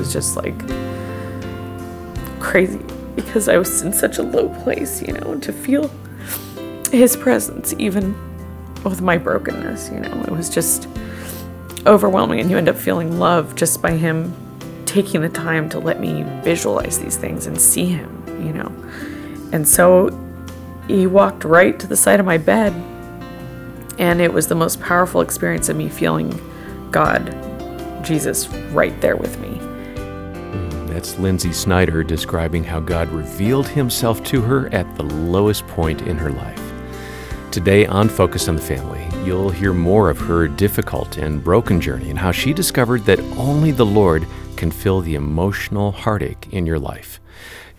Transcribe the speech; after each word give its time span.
Was 0.00 0.12
just 0.12 0.36
like 0.36 0.58
crazy 2.40 2.80
because 3.14 3.48
I 3.48 3.56
was 3.56 3.82
in 3.82 3.92
such 3.92 4.18
a 4.18 4.22
low 4.22 4.48
place, 4.62 5.02
you 5.02 5.12
know, 5.12 5.32
and 5.32 5.42
to 5.44 5.52
feel 5.52 5.88
his 6.90 7.16
presence 7.16 7.74
even 7.78 8.16
with 8.82 9.02
my 9.02 9.18
brokenness, 9.18 9.90
you 9.90 10.00
know, 10.00 10.22
it 10.22 10.30
was 10.30 10.48
just 10.48 10.88
overwhelming 11.86 12.40
and 12.40 12.50
you 12.50 12.56
end 12.56 12.68
up 12.68 12.76
feeling 12.76 13.18
love 13.18 13.54
just 13.54 13.80
by 13.80 13.92
him 13.92 14.34
taking 14.86 15.20
the 15.20 15.28
time 15.28 15.68
to 15.68 15.78
let 15.78 16.00
me 16.00 16.24
visualize 16.42 16.98
these 16.98 17.16
things 17.16 17.46
and 17.46 17.60
see 17.60 17.86
him, 17.86 18.24
you 18.44 18.52
know. 18.52 18.72
And 19.52 19.68
so 19.68 20.10
he 20.88 21.06
walked 21.06 21.44
right 21.44 21.78
to 21.78 21.86
the 21.86 21.96
side 21.96 22.18
of 22.18 22.26
my 22.26 22.38
bed, 22.38 22.72
and 23.98 24.20
it 24.20 24.32
was 24.32 24.48
the 24.48 24.54
most 24.54 24.80
powerful 24.80 25.20
experience 25.20 25.68
of 25.68 25.76
me 25.76 25.88
feeling 25.88 26.40
God, 26.90 27.34
Jesus, 28.04 28.48
right 28.72 28.98
there 29.00 29.16
with 29.16 29.38
me. 29.38 29.49
That's 30.90 31.14
Lynsi 31.14 31.54
Snyder 31.54 32.02
describing 32.02 32.64
how 32.64 32.80
God 32.80 33.08
revealed 33.10 33.68
himself 33.68 34.24
to 34.24 34.40
her 34.42 34.66
at 34.74 34.92
the 34.96 35.04
lowest 35.04 35.64
point 35.68 36.02
in 36.02 36.18
her 36.18 36.32
life. 36.32 36.60
Today 37.52 37.86
on 37.86 38.08
Focus 38.08 38.48
on 38.48 38.56
the 38.56 38.60
Family, 38.60 39.08
you'll 39.24 39.50
hear 39.50 39.72
more 39.72 40.10
of 40.10 40.18
her 40.18 40.48
difficult 40.48 41.16
and 41.16 41.44
broken 41.44 41.80
journey 41.80 42.10
and 42.10 42.18
how 42.18 42.32
she 42.32 42.52
discovered 42.52 43.04
that 43.04 43.20
only 43.38 43.70
the 43.70 43.86
Lord 43.86 44.26
can 44.56 44.72
fill 44.72 45.00
the 45.00 45.14
emotional 45.14 45.92
heartache 45.92 46.48
in 46.50 46.66
your 46.66 46.80
life. 46.80 47.19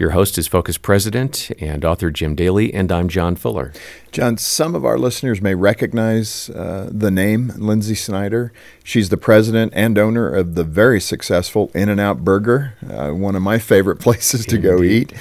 Your 0.02 0.10
host 0.10 0.40
is 0.40 0.48
Focus 0.48 0.80
President 0.80 1.52
and 1.60 1.86
author 1.86 2.10
Jim 2.10 2.34
Daly, 2.34 2.74
and 2.74 2.92
I'm 2.92 3.08
John 3.08 3.36
Fuller. 3.36 3.72
John, 4.12 4.36
some 4.36 4.74
of 4.74 4.84
our 4.84 4.98
listeners 4.98 5.44
may 5.44 5.54
recognize 5.54 6.50
uh, 6.50 6.90
the 6.92 7.12
name 7.12 7.50
Lynsi 7.50 7.96
Snyder. 7.96 8.52
She's 8.84 9.10
the 9.10 9.18
president 9.18 9.74
and 9.76 10.00
owner 10.00 10.28
of 10.28 10.56
the 10.56 10.64
very 10.64 11.00
successful 11.00 11.70
In 11.76 11.88
N 11.88 12.00
Out 12.00 12.26
Burger, 12.26 12.74
uh, 12.90 13.12
one 13.12 13.36
of 13.36 13.44
my 13.44 13.60
favorite 13.60 13.98
places 14.00 14.44
to 14.48 14.56
Indeed. 14.56 14.68
go 14.68 14.82
eat. 14.82 15.14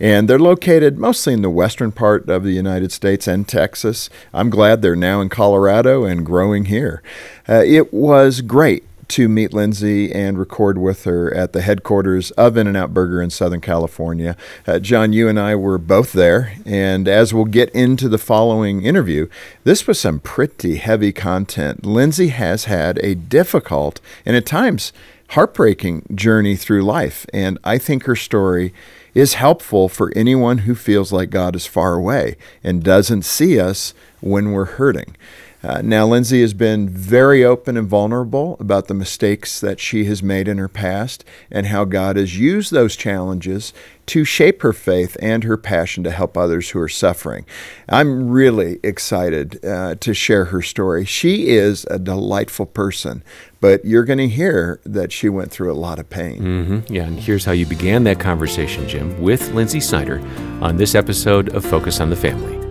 And 0.00 0.28
they're 0.28 0.40
located 0.40 0.98
mostly 0.98 1.32
in 1.32 1.42
the 1.42 1.48
western 1.48 1.92
part 1.92 2.28
of 2.28 2.42
the 2.42 2.50
United 2.50 2.90
States 2.90 3.28
and 3.28 3.46
Texas. 3.46 4.10
I'm 4.32 4.50
glad 4.50 4.82
they're 4.82 4.96
now 4.96 5.20
in 5.20 5.28
Colorado 5.28 6.02
and 6.02 6.26
growing 6.26 6.64
here. 6.64 7.04
Uh, 7.48 7.62
it 7.64 7.94
was 7.94 8.40
great 8.40 8.82
to 9.08 9.28
meet 9.28 9.50
Lynsi 9.50 10.14
and 10.14 10.38
record 10.38 10.78
with 10.78 11.04
her 11.04 11.32
at 11.34 11.52
the 11.52 11.62
headquarters 11.62 12.30
of 12.32 12.56
In 12.56 12.66
N 12.66 12.76
Out 12.76 12.94
Burger 12.94 13.22
in 13.22 13.30
Southern 13.30 13.60
California. 13.60 14.36
Uh, 14.66 14.78
John, 14.78 15.12
you 15.12 15.28
and 15.28 15.38
I 15.38 15.54
were 15.54 15.78
both 15.78 16.12
there, 16.12 16.54
and 16.64 17.08
as 17.08 17.32
we'll 17.34 17.44
get 17.44 17.70
into 17.70 18.08
the 18.08 18.18
following 18.18 18.82
interview, 18.82 19.28
this 19.64 19.86
was 19.86 20.00
some 20.00 20.20
pretty 20.20 20.76
heavy 20.76 21.12
content. 21.12 21.82
Lynsi 21.82 22.30
has 22.30 22.64
had 22.64 22.98
a 22.98 23.14
difficult 23.14 24.00
and 24.24 24.36
at 24.36 24.46
times 24.46 24.92
heartbreaking 25.30 26.06
journey 26.14 26.56
through 26.56 26.82
life, 26.82 27.26
and 27.32 27.58
I 27.64 27.78
think 27.78 28.04
her 28.04 28.16
story 28.16 28.72
is 29.14 29.34
helpful 29.34 29.88
for 29.88 30.12
anyone 30.16 30.58
who 30.58 30.74
feels 30.74 31.12
like 31.12 31.30
God 31.30 31.54
is 31.54 31.66
far 31.66 31.94
away 31.94 32.36
and 32.62 32.82
doesn't 32.82 33.22
see 33.22 33.60
us 33.60 33.94
when 34.20 34.52
we're 34.52 34.64
hurting. 34.64 35.16
Uh, 35.64 35.80
now, 35.82 36.06
Lynsi 36.06 36.42
has 36.42 36.52
been 36.52 36.90
very 36.90 37.42
open 37.42 37.78
and 37.78 37.88
vulnerable 37.88 38.58
about 38.60 38.86
the 38.86 38.94
mistakes 38.94 39.60
that 39.60 39.80
she 39.80 40.04
has 40.04 40.22
made 40.22 40.46
in 40.46 40.58
her 40.58 40.68
past 40.68 41.24
and 41.50 41.66
how 41.66 41.86
God 41.86 42.16
has 42.16 42.38
used 42.38 42.70
those 42.70 42.96
challenges 42.96 43.72
to 44.06 44.26
shape 44.26 44.60
her 44.60 44.74
faith 44.74 45.16
and 45.22 45.42
her 45.44 45.56
passion 45.56 46.04
to 46.04 46.10
help 46.10 46.36
others 46.36 46.70
who 46.70 46.80
are 46.80 46.88
suffering. 46.88 47.46
I'm 47.88 48.28
really 48.28 48.78
excited 48.82 49.64
uh, 49.64 49.94
to 50.00 50.12
share 50.12 50.46
her 50.46 50.60
story. 50.60 51.06
She 51.06 51.48
is 51.48 51.86
a 51.90 51.98
delightful 51.98 52.66
person, 52.66 53.24
but 53.62 53.82
you're 53.86 54.04
going 54.04 54.18
to 54.18 54.28
hear 54.28 54.82
that 54.84 55.12
she 55.12 55.30
went 55.30 55.50
through 55.50 55.72
a 55.72 55.74
lot 55.74 55.98
of 55.98 56.10
pain. 56.10 56.42
Mm-hmm. 56.42 56.92
Yeah, 56.92 57.04
and 57.04 57.18
here's 57.18 57.46
how 57.46 57.52
you 57.52 57.64
began 57.64 58.04
that 58.04 58.20
conversation, 58.20 58.86
Jim, 58.86 59.18
with 59.22 59.40
Lynsi 59.52 59.82
Snyder 59.82 60.18
on 60.62 60.76
this 60.76 60.94
episode 60.94 61.54
of 61.54 61.64
Focus 61.64 62.00
on 62.00 62.10
the 62.10 62.16
Family. 62.16 62.63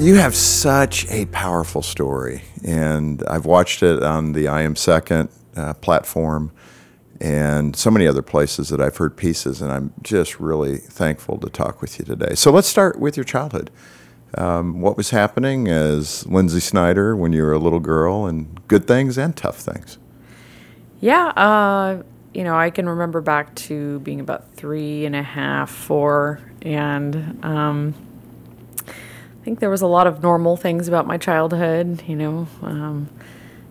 You 0.00 0.16
have 0.16 0.34
such 0.34 1.08
a 1.10 1.24
powerful 1.26 1.80
story, 1.80 2.42
and 2.64 3.22
I've 3.26 3.46
watched 3.46 3.82
it 3.82 4.02
on 4.02 4.32
the 4.32 4.48
I 4.48 4.62
Am 4.62 4.76
Second 4.76 5.30
uh, 5.56 5.74
platform 5.74 6.52
and 7.20 7.74
so 7.76 7.90
many 7.90 8.06
other 8.06 8.20
places 8.20 8.68
that 8.68 8.80
I've 8.80 8.96
heard 8.96 9.16
pieces, 9.16 9.62
and 9.62 9.72
I'm 9.72 9.94
just 10.02 10.40
really 10.40 10.78
thankful 10.78 11.38
to 11.38 11.48
talk 11.48 11.80
with 11.80 11.98
you 11.98 12.04
today. 12.04 12.34
So 12.34 12.50
let's 12.50 12.68
start 12.68 12.98
with 12.98 13.16
your 13.16 13.24
childhood. 13.24 13.70
Um, 14.36 14.80
what 14.80 14.96
was 14.96 15.10
happening 15.10 15.68
as 15.68 16.24
Lynsi 16.24 16.60
Snyder 16.60 17.16
when 17.16 17.32
you 17.32 17.42
were 17.42 17.52
a 17.52 17.58
little 17.58 17.80
girl, 17.80 18.26
and 18.26 18.60
good 18.68 18.86
things 18.86 19.16
and 19.16 19.34
tough 19.34 19.56
things? 19.56 19.96
Yeah, 21.00 21.28
uh, 21.28 22.02
you 22.34 22.42
know, 22.42 22.56
I 22.56 22.70
can 22.70 22.88
remember 22.88 23.20
back 23.20 23.54
to 23.54 24.00
being 24.00 24.20
about 24.20 24.52
three 24.54 25.06
and 25.06 25.14
a 25.14 25.22
half, 25.22 25.70
four, 25.70 26.40
and 26.62 27.38
um, 27.44 27.94
I 29.44 29.46
think 29.46 29.60
there 29.60 29.68
was 29.68 29.82
a 29.82 29.86
lot 29.86 30.06
of 30.06 30.22
normal 30.22 30.56
things 30.56 30.88
about 30.88 31.06
my 31.06 31.18
childhood, 31.18 32.02
you 32.06 32.16
know, 32.16 32.48
um, 32.62 33.10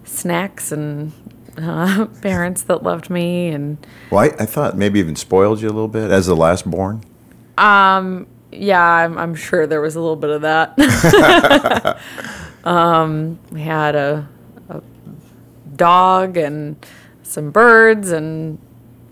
snacks 0.03 0.71
and 0.71 1.11
uh, 1.57 2.05
parents 2.21 2.61
that 2.65 2.83
loved 2.83 3.09
me, 3.09 3.47
and 3.47 3.79
Well, 4.11 4.23
I, 4.23 4.25
I 4.37 4.45
thought 4.45 4.77
maybe 4.77 4.99
even 4.99 5.15
spoiled 5.15 5.61
you 5.61 5.67
a 5.69 5.73
little 5.73 5.87
bit 5.87 6.11
as 6.11 6.27
the 6.27 6.35
last 6.35 6.69
born. 6.69 7.03
um, 7.57 8.27
yeah, 8.51 8.83
I'm, 8.83 9.17
I'm 9.17 9.33
sure 9.33 9.65
there 9.65 9.81
was 9.81 9.95
a 9.95 9.99
little 9.99 10.15
bit 10.15 10.29
of 10.29 10.43
that. 10.43 11.99
um, 12.65 13.39
we 13.51 13.61
had 13.61 13.95
a, 13.95 14.29
a 14.69 14.79
dog 15.75 16.37
and 16.37 16.85
some 17.23 17.49
birds, 17.49 18.11
and 18.11 18.59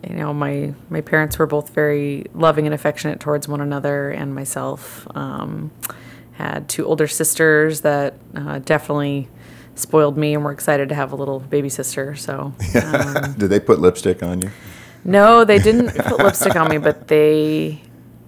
you 0.07 0.13
know, 0.13 0.31
my 0.31 0.75
my 0.91 1.01
parents 1.01 1.39
were 1.39 1.47
both 1.47 1.71
very 1.71 2.27
loving 2.35 2.67
and 2.67 2.75
affectionate 2.75 3.19
towards 3.19 3.47
one 3.47 3.61
another, 3.61 4.11
and 4.11 4.35
myself. 4.35 5.07
Um, 5.16 5.71
had 6.41 6.68
two 6.69 6.85
older 6.85 7.07
sisters 7.07 7.81
that 7.81 8.16
uh, 8.35 8.59
definitely 8.59 9.28
spoiled 9.75 10.18
me, 10.18 10.34
and 10.34 10.44
were 10.44 10.52
excited 10.52 10.90
to 10.90 10.96
have 10.96 11.12
a 11.12 11.16
little 11.16 11.40
baby 11.40 11.69
sister. 11.69 12.16
So. 12.16 12.53
Um, 12.84 13.34
Did 13.38 13.50
they 13.50 13.59
put 13.59 13.79
lipstick 13.79 14.22
on 14.24 14.41
you? 14.41 14.50
no, 15.03 15.44
they 15.46 15.57
didn't 15.59 15.96
put 15.96 16.19
lipstick 16.19 16.56
on 16.56 16.69
me, 16.69 16.78
but 16.78 17.07
they 17.07 17.81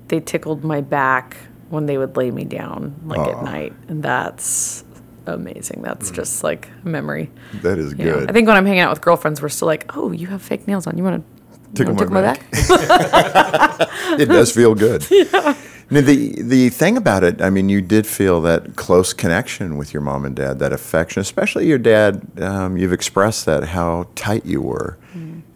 they 0.07 0.19
tickled 0.19 0.63
my 0.63 0.81
back 0.81 1.37
when 1.69 1.85
they 1.85 1.97
would 1.97 2.15
lay 2.17 2.29
me 2.31 2.45
down 2.45 2.95
like 3.05 3.19
Aw. 3.19 3.37
at 3.39 3.43
night, 3.43 3.73
and 3.87 4.01
that's 4.03 4.83
amazing. 5.25 5.81
That's 5.81 6.11
just 6.11 6.43
like 6.43 6.67
a 6.83 6.87
memory. 6.87 7.31
That 7.61 7.77
is 7.79 7.91
You 7.97 8.05
know, 8.05 8.19
good. 8.19 8.29
I 8.29 8.33
think 8.33 8.47
when 8.47 8.57
I'm 8.57 8.65
hanging 8.65 8.81
out 8.81 8.89
with 8.91 9.01
girlfriends, 9.01 9.41
we're 9.41 9.49
still 9.49 9.67
like, 9.67 9.95
"Oh, 9.95 10.11
you 10.11 10.27
have 10.27 10.41
fake 10.41 10.67
nails 10.67 10.87
on. 10.87 10.97
You 10.97 11.03
want 11.03 11.23
to 11.23 11.75
Tickle 11.75 11.95
tickle 11.95 12.13
my 12.13 12.21
my 12.21 12.33
back." 12.33 12.51
back?" 12.51 13.89
it 14.19 14.25
does 14.27 14.51
feel 14.51 14.75
good. 14.75 15.05
Now, 15.93 16.01
the 16.01 16.41
the 16.41 16.69
thing 16.69 16.97
about 16.97 17.23
it, 17.23 17.39
I 17.39 17.51
mean, 17.51 17.69
you 17.69 17.79
did 17.79 18.07
feel 18.07 18.41
that 18.41 18.75
close 18.75 19.13
connection 19.13 19.77
with 19.77 19.93
your 19.93 20.01
mom 20.01 20.25
and 20.25 20.35
dad, 20.35 20.57
that 20.57 20.73
affection, 20.73 21.21
especially 21.21 21.67
your 21.67 21.77
dad. 21.77 22.25
Um, 22.41 22.77
you've 22.77 22.91
expressed 22.91 23.45
that 23.45 23.63
how 23.63 24.07
tight 24.15 24.43
you 24.43 24.59
were, 24.59 24.97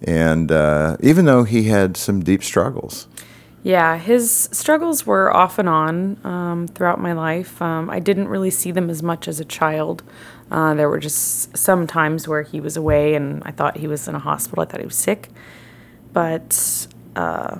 and 0.04 0.51
uh, 0.51 0.98
even 1.01 1.25
though 1.25 1.44
he 1.44 1.63
had 1.63 1.98
some 1.98 2.24
deep 2.24 2.44
struggles. 2.44 3.07
Yeah, 3.63 3.98
his 3.98 4.48
struggles 4.51 5.07
were 5.07 5.36
off 5.36 5.57
and 5.57 5.68
on 5.68 6.24
um, 6.24 6.68
throughout 6.68 7.01
my 7.01 7.13
life. 7.13 7.60
Um, 7.60 7.90
I 7.90 8.00
didn't 8.00 8.28
really 8.28 8.51
see 8.51 8.69
them 8.69 8.92
as 8.92 9.01
much 9.01 9.28
as 9.28 9.40
a 9.40 9.45
child. 9.45 10.04
Uh, 10.51 10.75
there 10.75 10.88
were 10.88 11.00
just 11.00 11.57
some 11.57 11.88
times 11.88 12.28
where 12.28 12.44
he 12.44 12.62
was 12.62 12.78
away 12.78 13.16
and 13.16 13.42
I 13.44 13.50
thought 13.50 13.78
he 13.78 13.88
was 13.88 14.07
in 14.07 14.13
a 14.13 14.19
hospital. 14.19 14.62
I 14.62 14.68
thought 14.68 14.80
he 14.80 14.86
was 14.86 14.95
sick. 14.95 15.30
But 16.13 16.88
uh, 17.16 17.57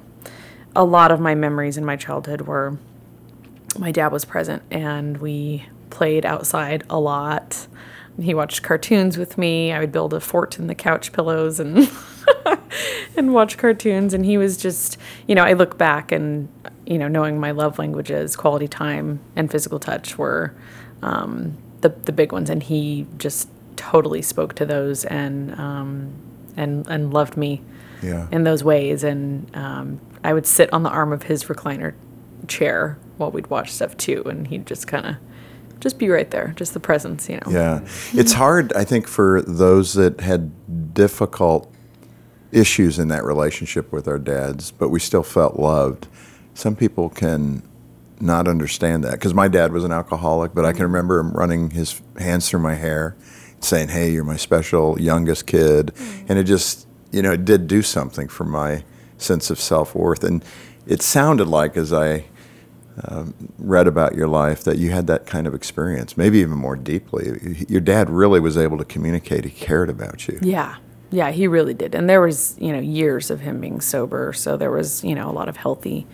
a 0.78 0.84
lot 0.86 1.12
of 1.12 1.20
my 1.20 1.34
memories 1.34 1.76
in 1.76 1.84
my 1.84 1.96
childhood 1.96 2.42
were 2.42 2.78
my 3.80 3.92
dad 3.92 4.12
was 4.12 4.24
present 4.26 4.62
and 4.70 5.18
we 5.18 5.66
played 5.90 6.24
outside 6.24 6.84
a 6.88 7.00
lot. 7.00 7.68
He 8.22 8.36
watched 8.36 8.62
cartoons 8.62 9.18
with 9.18 9.40
me. 9.40 9.72
I 9.72 9.80
would 9.80 9.92
build 9.92 10.14
a 10.14 10.20
fort 10.20 10.60
in 10.60 10.68
the 10.68 10.76
couch 10.76 11.12
pillows 11.14 11.60
and 11.60 11.90
and 13.18 13.34
watch 13.34 13.58
cartoons 13.58 14.14
and 14.14 14.24
he 14.24 14.38
was 14.38 14.56
just, 14.56 14.98
you 15.28 15.34
know, 15.34 15.44
I 15.44 15.54
look 15.54 15.80
back 15.80 16.12
and 16.12 16.48
you 16.86 17.00
know, 17.00 17.08
knowing 17.08 17.40
my 17.40 17.52
love 17.52 17.80
languages, 17.80 18.36
quality 18.36 18.68
time 18.68 19.20
and 19.36 19.52
physical 19.52 19.80
touch 19.80 20.18
were 20.18 20.54
um, 21.02 21.58
the 21.82 21.90
the 21.90 22.12
big 22.12 22.32
ones 22.32 22.52
and 22.52 22.62
he 22.62 23.08
just 23.18 23.50
totally 23.78 24.22
spoke 24.22 24.54
to 24.56 24.66
those 24.66 25.06
and 25.06 25.60
um, 25.60 26.14
and 26.56 26.86
and 26.88 27.12
loved 27.12 27.36
me 27.36 27.64
Yeah. 28.02 28.28
in 28.32 28.44
those 28.44 28.64
ways. 28.64 29.04
And 29.04 29.50
um, 29.56 30.00
I 30.24 30.34
would 30.34 30.46
sit 30.46 30.72
on 30.74 30.84
the 30.84 30.90
arm 30.90 31.12
of 31.12 31.24
his 31.24 31.46
recliner 31.46 31.94
chair 32.48 32.98
while 33.18 33.32
we'd 33.32 33.48
watch 33.48 33.72
stuff 33.72 33.98
too, 33.98 34.24
and 34.26 34.48
he'd 34.48 34.66
just 34.66 34.88
kind 34.88 35.06
of 35.06 35.16
just 35.80 36.00
be 36.00 36.10
right 36.10 36.30
there, 36.32 36.54
just 36.56 36.74
the 36.74 36.80
presence, 36.80 37.30
you 37.30 37.36
know. 37.38 37.52
Yeah. 37.52 37.82
It's 38.14 38.34
hard, 38.34 38.74
I 38.74 38.84
think, 38.84 39.08
for 39.08 39.42
those 39.42 39.94
that 39.94 40.22
had 40.22 40.94
difficult 40.94 41.72
issues 42.52 42.98
in 42.98 43.10
that 43.10 43.24
relationship 43.24 43.92
with 43.92 44.08
our 44.08 44.18
dads, 44.18 44.72
but 44.72 44.90
we 44.90 45.00
still 45.00 45.24
felt 45.24 45.60
loved. 45.60 46.08
Some 46.54 46.76
people 46.76 47.10
can 47.10 47.62
not 48.20 48.48
understand 48.48 49.04
that 49.04 49.12
because 49.12 49.34
my 49.34 49.48
dad 49.48 49.72
was 49.72 49.84
an 49.84 49.92
alcoholic, 49.92 50.54
but 50.54 50.66
I 50.66 50.74
can 50.74 50.84
remember 50.84 51.20
him 51.20 51.32
running 51.32 51.70
his 51.72 52.02
hands 52.18 52.50
through 52.50 52.62
my 52.62 52.74
hair, 52.74 53.16
saying, 53.60 53.90
Hey, 53.90 54.12
you're 54.12 54.24
my 54.24 54.38
special 54.38 55.00
youngest 55.00 55.46
kid. 55.46 55.94
And 56.28 56.40
it 56.40 56.44
just, 56.44 56.88
you 57.12 57.22
know, 57.22 57.32
it 57.32 57.46
did 57.46 57.68
do 57.68 57.82
something 57.82 58.28
for 58.28 58.44
my 58.44 58.84
sense 59.18 59.50
of 59.50 59.60
self 59.60 59.96
worth. 59.96 60.24
And 60.24 60.44
it 60.86 61.02
sounded 61.02 61.48
like, 61.48 61.78
as 61.78 61.92
I 61.94 62.26
read 63.60 63.88
about 63.88 64.16
your 64.16 64.28
life 64.28 64.64
that 64.64 64.78
you 64.78 64.92
had 64.92 65.08
that 65.08 65.26
kind 65.28 65.46
of 65.46 65.54
experience, 65.54 66.18
maybe 66.18 66.40
even 66.40 66.58
more 66.58 66.76
deeply. 66.76 67.66
Your 67.70 67.82
dad 67.82 68.10
really 68.10 68.40
was 68.40 68.58
able 68.58 68.78
to 68.78 68.86
communicate. 68.86 69.46
He 69.46 69.52
cared 69.52 69.90
about 69.90 70.28
you. 70.28 70.40
Yeah. 70.42 70.78
Yeah, 71.10 71.32
he 71.32 71.48
really 71.48 71.74
did. 71.74 71.96
And 71.96 72.10
there 72.10 72.20
was, 72.20 72.58
you 72.60 72.74
know, 72.74 72.80
years 72.80 73.30
of 73.30 73.40
him 73.40 73.62
being 73.62 73.80
sober. 73.80 74.34
So 74.34 74.58
there 74.58 74.72
was, 74.72 75.04
you 75.04 75.16
know, 75.16 75.30
a 75.30 75.32
lot 75.32 75.48
of 75.48 75.58
healthy 75.58 76.06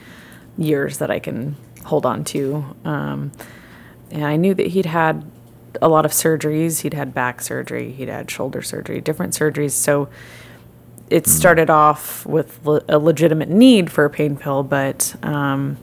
years 0.58 1.00
that 1.00 1.10
I 1.10 1.20
can 1.20 1.56
hold 1.86 2.06
on 2.06 2.24
to. 2.26 2.64
Um, 2.86 3.32
and 4.12 4.26
I 4.26 4.36
knew 4.36 4.54
that 4.54 4.68
he'd 4.68 4.86
had 4.86 5.26
a 5.82 5.88
lot 5.88 6.06
of 6.06 6.12
surgeries. 6.12 6.82
He'd 6.82 6.94
had 6.94 7.14
back 7.14 7.42
surgery, 7.42 7.92
he'd 7.92 8.10
had 8.10 8.30
shoulder 8.30 8.62
surgery, 8.62 9.02
different 9.02 9.34
surgeries. 9.34 9.72
So 9.72 10.10
it 11.14 11.28
started 11.28 11.70
off 11.70 12.26
with 12.26 12.60
le- 12.66 12.82
a 12.90 12.98
legitimate 12.98 13.48
need 13.48 13.92
for 13.92 14.04
a 14.04 14.10
pain 14.10 14.36
pill, 14.36 14.64
but 14.64 15.16
um, 15.22 15.78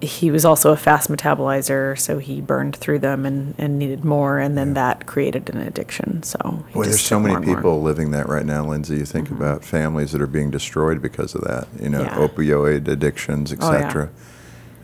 he 0.00 0.30
was 0.30 0.44
also 0.44 0.70
a 0.70 0.76
fast 0.76 1.10
metabolizer, 1.10 1.98
so 1.98 2.18
he 2.18 2.40
burned 2.40 2.76
through 2.76 3.00
them 3.00 3.26
and, 3.26 3.56
and 3.58 3.80
needed 3.80 4.04
more, 4.04 4.38
and 4.38 4.56
then 4.56 4.74
that 4.74 5.06
created 5.06 5.50
an 5.50 5.56
addiction. 5.60 6.22
So, 6.22 6.38
Boy, 6.72 6.84
there's 6.84 7.00
so 7.00 7.18
many 7.18 7.44
people 7.44 7.82
living 7.82 8.12
that 8.12 8.28
right 8.28 8.46
now, 8.46 8.64
Lynsi. 8.64 8.96
You 8.96 9.04
think 9.06 9.28
about 9.32 9.64
families 9.64 10.12
that 10.12 10.22
are 10.22 10.28
being 10.28 10.52
destroyed 10.52 11.02
because 11.02 11.34
of 11.34 11.40
that. 11.40 11.66
You 11.80 11.88
know, 11.88 12.02
Yeah. 12.02 12.14
opioid 12.16 12.86
addictions, 12.86 13.52
Oh, 13.58 13.72
yeah. 13.72 14.06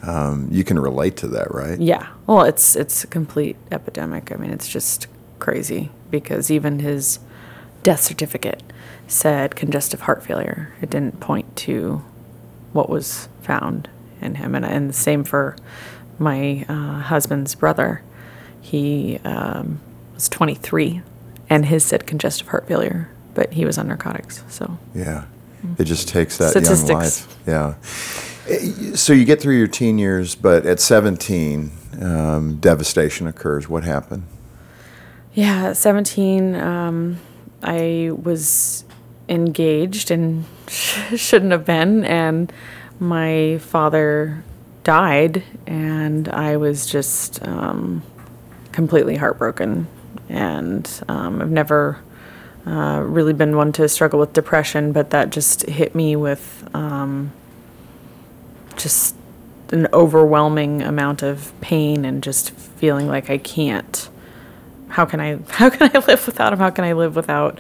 um, 0.03 0.49
you 0.51 0.65
can 0.65 0.81
relate 0.81 1.17
to 1.19 1.29
that, 1.29 1.55
right? 1.55 1.79
Yeah. 1.79 2.09
Well, 2.27 2.43
it's 2.43 2.75
it's 2.75 3.05
a 3.05 3.07
complete 3.07 3.57
epidemic. 3.71 4.33
I 4.33 4.35
mean, 4.35 4.51
it's 4.51 4.67
just 4.69 5.07
crazy 5.39 5.91
because 6.11 6.51
even 6.51 6.81
his 6.81 7.21
death 7.85 8.01
certificate 8.01 8.63
said 9.07 9.57
congestive 9.57 10.03
heart 10.03 10.23
failure. 10.23 10.73
It 10.81 10.91
didn't 10.91 11.21
point 11.21 11.55
to 11.59 12.03
what 12.73 12.89
was 12.89 13.29
found 13.43 13.89
in 14.21 14.37
him, 14.37 14.55
and 14.55 14.65
and 14.65 14.89
the 14.89 14.95
same 14.95 15.25
for 15.25 15.57
my 16.19 16.65
uh, 16.69 17.01
husband's 17.01 17.55
brother. 17.55 18.03
He 18.61 19.19
um, 19.25 19.81
was 20.15 20.29
23, 20.29 21.03
and 21.51 21.67
his 21.67 21.85
said 21.85 22.07
congestive 22.07 22.49
heart 22.49 22.67
failure, 22.69 23.09
but 23.35 23.53
he 23.55 23.65
was 23.65 23.77
on 23.79 23.89
narcotics. 23.89 24.45
So 24.49 24.79
Yeah. 24.95 25.25
It 25.79 25.85
just 25.85 26.09
takes 26.09 26.39
that 26.39 26.51
Statistics. 26.51 26.89
young 26.89 26.99
life. 26.99 27.39
Yeah. 27.47 27.75
Eh, 28.49 28.95
So 28.97 29.13
you 29.13 29.25
get 29.25 29.41
through 29.41 29.57
your 29.57 29.69
teen 29.69 29.97
years, 29.99 30.35
but 30.35 30.67
at 30.67 30.81
17, 30.81 31.71
um, 32.01 32.57
devastation 32.57 33.27
occurs. 33.29 33.69
What 33.69 33.85
happened? 33.85 34.25
Yeah, 35.35 35.69
at 35.69 35.77
17, 35.77 36.55
um, 36.57 37.19
I 37.63 38.11
was 38.13 38.85
engaged 39.33 40.11
and 40.11 40.45
sh- 40.69 41.17
shouldn't 41.17 41.53
have 41.53 41.65
been, 41.65 42.05
and 42.05 42.53
my 43.01 43.59
father 43.59 44.45
died, 44.85 45.43
and 45.67 46.29
I 46.29 46.57
was 46.57 46.87
just 46.87 47.43
um, 47.47 48.03
completely 48.73 49.17
heartbroken. 49.17 49.89
And 50.29 50.89
um, 51.09 51.43
I've 51.43 51.51
never 51.51 52.01
uh, 52.67 53.03
really 53.05 53.33
been 53.33 53.57
one 53.57 53.73
to 53.73 53.89
struggle 53.89 54.21
with 54.21 54.33
depression, 54.33 54.93
but 54.93 55.11
that 55.11 55.31
just 55.31 55.69
hit 55.69 55.95
me 55.95 56.17
with 56.17 56.69
um, 56.75 57.33
just 58.77 59.17
an 59.71 59.89
overwhelming 59.93 60.83
amount 60.83 61.23
of 61.23 61.53
pain 61.61 62.05
and 62.05 62.23
just 62.23 62.51
feeling 62.51 63.09
like 63.09 63.31
I 63.31 63.39
can't 63.39 64.09
how 64.93 65.07
can 65.07 65.21
I 65.21 65.39
how 65.49 65.71
can 65.71 65.91
I 65.95 65.99
live 65.99 66.27
without 66.27 66.53
him? 66.53 66.59
How 66.61 66.71
can 66.71 66.85
I 66.85 66.93
live 66.93 67.17
without, 67.17 67.59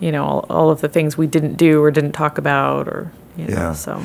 you 0.00 0.12
know, 0.12 0.24
all, 0.24 0.46
all 0.48 0.70
of 0.70 0.80
the 0.80 0.88
things 0.88 1.16
we 1.18 1.26
didn't 1.26 1.54
do 1.54 1.82
or 1.82 1.90
didn't 1.90 2.12
talk 2.12 2.38
about 2.38 2.88
or 2.88 3.12
you 3.36 3.46
know, 3.46 3.54
Yeah. 3.54 3.72
so 3.72 4.02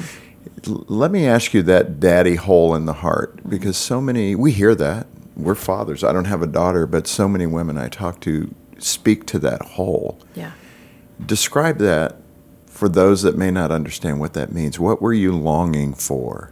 Let 0.66 1.12
me 1.12 1.28
ask 1.28 1.54
you 1.54 1.62
that 1.63 2.00
daddy 2.00 2.36
hole 2.36 2.74
in 2.75 2.86
the 2.86 2.94
heart 2.94 3.48
because 3.48 3.78
so 3.78 4.00
many, 4.01 4.36
we 4.36 4.51
hear 4.51 4.75
that. 4.75 5.07
We're 5.36 5.56
fathers. 5.56 6.04
I 6.04 6.13
don't 6.13 6.25
have 6.25 6.42
a 6.42 6.48
daughter, 6.48 6.86
but 6.86 7.07
so 7.07 7.28
many 7.28 7.45
women 7.45 7.78
I 7.78 7.88
talk 7.90 8.19
to 8.22 8.54
speak 8.78 9.25
to 9.28 9.40
that 9.40 9.62
hole. 9.62 10.19
yeah. 10.36 10.51
Describe 11.25 11.78
that 11.78 12.18
for 12.66 12.90
those 12.90 13.22
that 13.22 13.38
may 13.38 13.51
not 13.51 13.72
understand 13.72 14.19
what 14.19 14.34
that 14.34 14.51
means. 14.51 14.80
What 14.80 15.01
were 15.01 15.13
you 15.13 15.31
longing 15.31 15.94
for? 15.94 16.51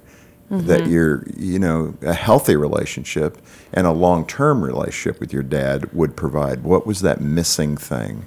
That 0.49 0.81
mm-hmm. 0.81 0.91
your, 0.91 1.23
you 1.37 1.59
know, 1.59 1.95
a 2.01 2.13
healthy 2.13 2.57
relationship 2.57 3.37
and 3.71 3.87
a 3.87 3.91
long 3.91 4.27
term 4.27 4.63
relationship 4.63 5.19
with 5.21 5.31
your 5.31 5.43
dad 5.43 5.91
would 5.93 6.15
provide. 6.17 6.63
What 6.63 6.85
was 6.85 7.01
that 7.01 7.21
missing 7.21 7.77
thing? 7.77 8.25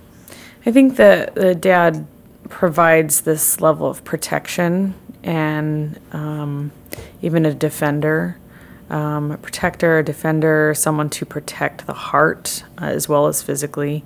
I 0.66 0.72
think 0.72 0.96
that 0.96 1.34
the 1.34 1.54
dad 1.54 2.06
provides 2.48 3.22
this 3.22 3.60
level 3.60 3.86
of 3.86 4.04
protection 4.04 4.94
and 5.22 5.98
um, 6.12 6.72
even 7.22 7.44
a 7.46 7.54
defender, 7.54 8.38
um, 8.90 9.32
a 9.32 9.36
protector, 9.38 9.98
a 9.98 10.04
defender, 10.04 10.74
someone 10.74 11.10
to 11.10 11.26
protect 11.26 11.86
the 11.86 11.94
heart 11.94 12.64
uh, 12.80 12.86
as 12.86 13.08
well 13.08 13.26
as 13.26 13.42
physically. 13.42 14.04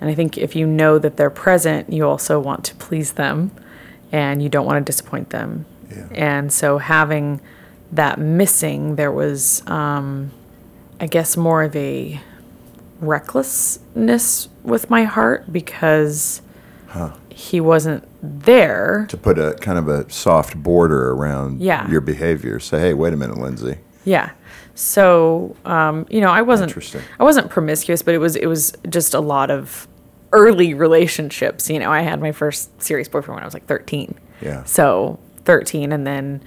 And 0.00 0.08
I 0.08 0.14
think 0.14 0.38
if 0.38 0.54
you 0.54 0.66
know 0.66 0.98
that 0.98 1.16
they're 1.16 1.30
present, 1.30 1.92
you 1.92 2.06
also 2.06 2.38
want 2.38 2.64
to 2.66 2.74
please 2.76 3.12
them 3.12 3.50
and 4.12 4.42
you 4.42 4.48
don't 4.48 4.66
want 4.66 4.84
to 4.84 4.92
disappoint 4.92 5.30
them. 5.30 5.66
Yeah. 5.90 6.08
And 6.12 6.52
so 6.52 6.78
having 6.78 7.40
that 7.92 8.18
missing, 8.18 8.96
there 8.96 9.12
was, 9.12 9.66
um, 9.66 10.30
I 11.00 11.06
guess, 11.06 11.36
more 11.36 11.62
of 11.62 11.74
a 11.74 12.20
recklessness 13.00 14.48
with 14.62 14.90
my 14.90 15.04
heart 15.04 15.52
because 15.52 16.42
he 17.30 17.60
wasn't 17.60 18.04
there. 18.22 19.06
To 19.10 19.16
put 19.16 19.38
a 19.38 19.54
kind 19.60 19.78
of 19.78 19.88
a 19.88 20.10
soft 20.10 20.56
border 20.60 21.12
around 21.12 21.60
Yeah. 21.60 21.88
your 21.88 22.00
behavior. 22.00 22.58
Say, 22.58 22.80
hey, 22.80 22.94
wait 22.94 23.12
a 23.12 23.16
minute, 23.16 23.36
Lynsi. 23.36 23.78
Yeah. 24.04 24.30
So, 24.74 25.54
um, 25.64 26.06
you 26.10 26.20
know, 26.20 26.30
I 26.30 26.42
wasn't. 26.42 26.74
I 27.18 27.24
wasn't 27.24 27.50
promiscuous, 27.50 28.02
but 28.02 28.14
it 28.14 28.18
was 28.18 28.36
it 28.36 28.46
was 28.46 28.72
just 28.88 29.14
a 29.14 29.20
lot 29.20 29.50
of 29.50 29.86
early 30.32 30.74
relationships. 30.74 31.68
You 31.70 31.78
know, 31.78 31.90
I 31.90 32.02
had 32.02 32.20
my 32.20 32.32
first 32.32 32.80
serious 32.82 33.08
boyfriend 33.08 33.36
when 33.36 33.42
I 33.42 33.46
was 33.46 33.54
like 33.54 33.66
13. 33.66 34.14
Yeah. 34.40 34.64
So, 34.64 35.18
13 35.44 35.92
and 35.92 36.06
then 36.06 36.42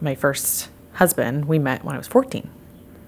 my 0.00 0.14
first 0.14 0.68
husband, 0.94 1.44
we 1.46 1.58
met 1.58 1.84
when 1.84 1.94
I 1.94 1.98
was 1.98 2.06
14 2.08 2.48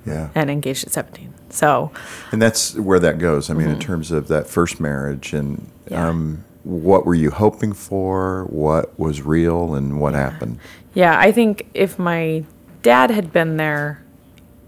Yeah. 0.06 0.28
and 0.34 0.48
engaged 0.50 0.86
at 0.86 0.92
17. 0.92 1.34
So, 1.50 1.90
And 2.32 2.40
that's 2.40 2.74
where 2.76 2.98
that 3.00 3.18
goes. 3.18 3.50
I 3.50 3.54
mean, 3.54 3.68
in 3.68 3.78
terms 3.80 4.10
of 4.12 4.28
that 4.28 4.46
first 4.46 4.80
marriage, 4.80 5.32
and 5.32 5.58
Mm-hmm. 5.58 5.94
Yeah. 5.94 6.08
um, 6.08 6.44
what 6.64 7.06
were 7.06 7.14
you 7.14 7.30
hoping 7.30 7.72
for? 7.72 8.44
What 8.50 8.98
was 8.98 9.22
real, 9.22 9.74
and 9.74 10.00
what 10.00 10.14
happened? 10.14 10.58
Yeah, 10.94 11.16
I 11.18 11.30
think 11.32 11.68
if 11.74 11.96
my 11.98 12.44
dad 12.82 13.10
had 13.10 13.32
been 13.32 13.56
there, 13.56 14.02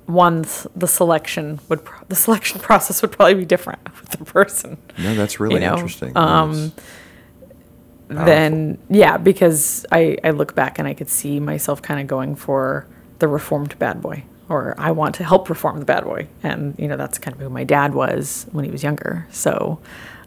one 0.07 0.43
th- 0.45 0.67
the 0.77 0.87
selection 0.87 1.59
would 1.69 1.85
pro- 1.85 2.05
the 2.09 2.15
selection 2.15 2.61
process 2.69 3.03
would 3.03 3.11
probably 3.13 3.35
be 3.35 3.45
different 3.45 3.81
with 4.01 4.11
the 4.11 4.25
person. 4.25 4.79
No, 4.97 5.15
that's 5.17 5.41
really 5.41 5.59
know, 5.61 5.75
interesting. 5.75 6.17
um, 6.17 6.73
Then 8.09 8.79
yeah, 8.89 9.19
because 9.19 9.85
I 9.93 10.17
I 10.25 10.31
look 10.31 10.55
back 10.55 10.79
and 10.79 10.89
I 10.89 10.95
could 10.95 11.09
see 11.11 11.41
myself 11.41 11.83
kind 11.83 12.01
of 12.01 12.07
going 12.07 12.37
for 12.37 12.87
the 13.19 13.29
reformed 13.29 13.79
bad 13.79 14.01
boy, 14.01 14.23
or 14.49 14.75
I 14.79 14.91
want 14.93 15.15
to 15.17 15.25
help 15.25 15.49
reform 15.49 15.79
the 15.79 15.85
bad 15.85 16.05
boy, 16.05 16.29
and 16.43 16.75
you 16.79 16.89
know 16.89 16.97
that's 16.97 17.19
kind 17.19 17.35
of 17.35 17.41
who 17.41 17.51
my 17.51 17.65
dad 17.65 17.95
was 17.95 18.47
when 18.53 18.65
he 18.65 18.71
was 18.71 18.83
younger. 18.83 19.27
So. 19.31 19.81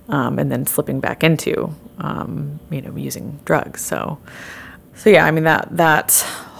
Um, 0.09 0.39
and 0.39 0.51
then 0.51 0.65
slipping 0.65 0.99
back 0.99 1.23
into, 1.23 1.73
um, 1.99 2.59
you 2.69 2.81
know, 2.81 2.93
using 2.97 3.39
drugs. 3.45 3.79
So, 3.79 4.17
so 4.93 5.09
yeah, 5.09 5.25
I 5.25 5.31
mean 5.31 5.45
that 5.45 5.69
that 5.71 6.11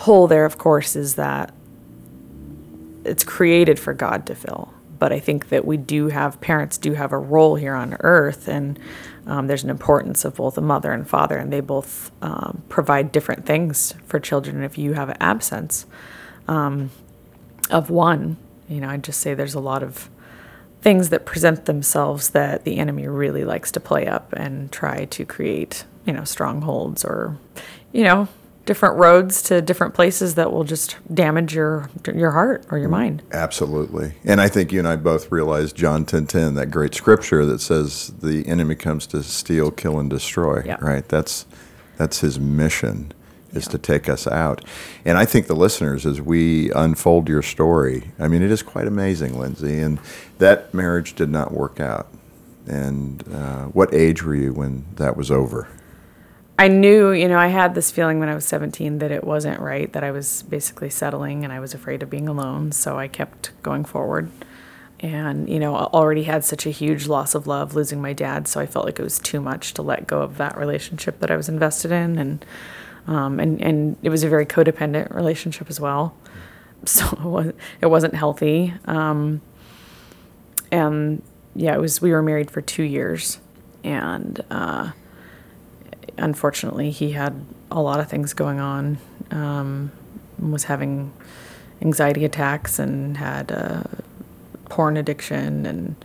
hole 0.02 0.28
there, 0.28 0.46
of 0.46 0.58
course, 0.58 0.96
is 0.96 1.16
that 1.16 1.54
it's 3.04 3.24
created 3.24 3.80
for 3.80 3.94
God 3.94 4.26
to 4.28 4.36
fill. 4.36 4.74
But 5.00 5.12
I 5.12 5.20
think 5.20 5.50
that 5.50 5.66
we 5.66 5.78
do 5.78 6.10
have 6.10 6.40
parents 6.40 6.78
do 6.78 6.94
have 6.94 7.12
a 7.12 7.18
role 7.18 7.56
here 7.56 7.74
on 7.74 7.98
earth, 8.02 8.48
and 8.48 8.80
um, 9.26 9.48
there's 9.48 9.64
an 9.64 9.70
importance 9.70 10.24
of 10.24 10.36
both 10.36 10.58
a 10.58 10.62
mother 10.62 10.92
and 10.92 11.08
father, 11.10 11.38
and 11.38 11.52
they 11.52 11.60
both 11.60 12.12
um, 12.22 12.64
provide 12.70 13.12
different 13.12 13.46
things 13.46 13.96
for 14.06 14.20
children. 14.20 14.64
If 14.64 14.78
you 14.78 14.94
have 14.94 15.10
an 15.10 15.18
absence 15.20 15.88
um, 16.48 16.92
of 17.72 17.90
one, 17.90 18.38
you 18.70 18.80
know, 18.82 18.90
I'd 18.90 19.04
just 19.04 19.20
say 19.20 19.34
there's 19.34 19.56
a 19.56 19.60
lot 19.60 19.84
of 19.84 20.10
things 20.82 21.10
that 21.10 21.26
present 21.26 21.66
themselves 21.66 22.32
that 22.32 22.64
the 22.64 22.78
enemy 22.78 23.08
really 23.08 23.44
likes 23.44 23.72
to 23.72 23.80
play 23.80 24.08
up 24.08 24.34
and 24.34 24.72
try 24.72 25.06
to 25.06 25.26
create, 25.26 25.84
you 26.06 26.14
know, 26.14 26.24
strongholds 26.24 27.06
or, 27.06 27.38
you 27.92 28.04
know, 28.04 28.28
different 28.66 28.96
roads 28.98 29.42
to 29.44 29.62
different 29.62 29.94
places 29.94 30.36
that 30.36 30.52
will 30.52 30.64
just 30.64 30.96
damage 31.14 31.54
your 31.54 31.90
your 32.14 32.32
heart 32.32 32.66
or 32.72 32.78
your 32.78 32.90
mind. 32.90 33.22
Absolutely. 33.32 34.14
And 34.24 34.40
I 34.40 34.48
think 34.48 34.72
you 34.72 34.80
and 34.80 34.88
I 34.88 34.96
both 34.96 35.32
realize 35.32 35.74
John 35.74 36.06
10:10, 36.06 36.56
that 36.56 36.72
great 36.72 36.94
scripture 36.96 37.46
that 37.46 37.60
says 37.60 38.14
the 38.22 38.48
enemy 38.48 38.76
comes 38.76 39.06
to 39.08 39.24
steal, 39.24 39.72
kill 39.72 40.00
and 40.00 40.10
destroy, 40.10 40.62
Yeah. 40.66 40.78
right? 40.80 41.08
That's 41.08 41.46
that's 41.98 42.20
his 42.22 42.40
mission 42.40 43.12
is 43.54 43.68
to 43.68 43.78
take 43.78 44.10
us 44.10 44.28
out. 44.28 44.64
And 45.06 45.18
I 45.18 45.26
think 45.26 45.48
the 45.48 45.56
listeners 45.56 46.06
as 46.06 46.22
we 46.22 46.72
unfold 46.72 47.28
your 47.28 47.42
story, 47.42 48.12
I 48.20 48.28
mean 48.28 48.42
it 48.42 48.52
is 48.52 48.64
quite 48.64 48.88
amazing, 48.88 49.34
Lynsi, 49.34 49.84
and 49.84 50.00
that 50.38 50.74
marriage 50.74 51.16
did 51.16 51.30
not 51.30 51.52
work 51.52 51.80
out. 51.80 52.08
And 52.68 53.24
uh, 53.34 53.66
what 53.66 53.94
age 53.94 54.24
were 54.24 54.36
you 54.36 54.54
when 54.54 54.86
that 54.96 55.18
was 55.18 55.32
over? 55.32 55.68
I 56.60 56.68
knew, 56.68 57.12
you 57.12 57.28
know, 57.28 57.40
I 57.40 57.48
had 57.48 57.74
this 57.74 57.90
feeling 57.90 58.20
when 58.20 58.30
I 58.30 58.36
was 58.36 58.46
17 58.46 59.00
that 59.00 59.12
it 59.12 59.24
wasn't 59.24 59.60
right, 59.60 59.92
that 59.94 60.04
I 60.04 60.12
was 60.12 60.44
basically 60.44 60.92
settling 60.92 61.44
and 61.44 61.52
I 61.52 61.60
was 61.60 61.74
afraid 61.74 62.04
of 62.04 62.10
being 62.10 62.28
alone. 62.28 62.72
So 62.72 63.00
I 63.00 63.08
kept 63.08 63.52
going 63.64 63.84
forward. 63.84 64.30
And, 65.00 65.50
you 65.50 65.60
know, 65.60 65.76
I 65.76 65.86
already 65.86 66.24
had 66.24 66.46
such 66.46 66.68
a 66.68 66.70
huge 66.70 67.08
loss 67.08 67.34
of 67.34 67.48
love 67.48 67.74
losing 67.74 68.00
my 68.00 68.14
dad. 68.14 68.48
So 68.48 68.60
I 68.60 68.68
felt 68.68 68.86
like 68.86 69.00
it 69.00 69.04
was 69.04 69.18
too 69.18 69.42
much 69.42 69.74
to 69.74 69.82
let 69.82 70.06
go 70.06 70.22
of 70.22 70.38
that 70.38 70.56
relationship 70.56 71.20
that 71.22 71.32
I 71.32 71.36
was 71.36 71.50
invested 71.50 71.92
in. 71.92 72.20
And, 72.20 72.46
um, 73.08 73.40
and, 73.40 73.62
and 73.62 73.98
it 74.04 74.10
was 74.10 74.24
a 74.24 74.30
very 74.30 74.46
codependent 74.46 75.14
relationship 75.14 75.70
as 75.70 75.80
well. 75.80 76.16
So 76.86 77.06
it, 77.06 77.24
was, 77.24 77.54
it 77.82 77.86
wasn't 77.88 78.16
healthy. 78.16 78.74
Um, 78.86 79.42
and 80.72 81.22
yeah, 81.56 81.76
it 81.76 81.80
was, 81.80 82.02
we 82.02 82.12
were 82.12 82.24
married 82.24 82.50
for 82.50 82.62
two 82.62 82.84
years. 82.84 83.40
And, 83.84 84.44
uh, 84.50 84.92
unfortunately, 86.18 86.92
he 86.92 87.12
had 87.12 87.46
a 87.70 87.82
lot 87.82 88.00
of 88.00 88.10
things 88.10 88.34
going 88.34 88.60
on. 88.60 88.98
Um, 89.32 89.92
was 90.40 90.66
having 90.66 91.14
anxiety 91.82 92.26
attacks 92.26 92.80
and 92.80 93.18
had 93.18 93.52
uh, 93.52 93.84
porn 94.66 94.98
addiction 94.98 95.66
and 95.66 95.96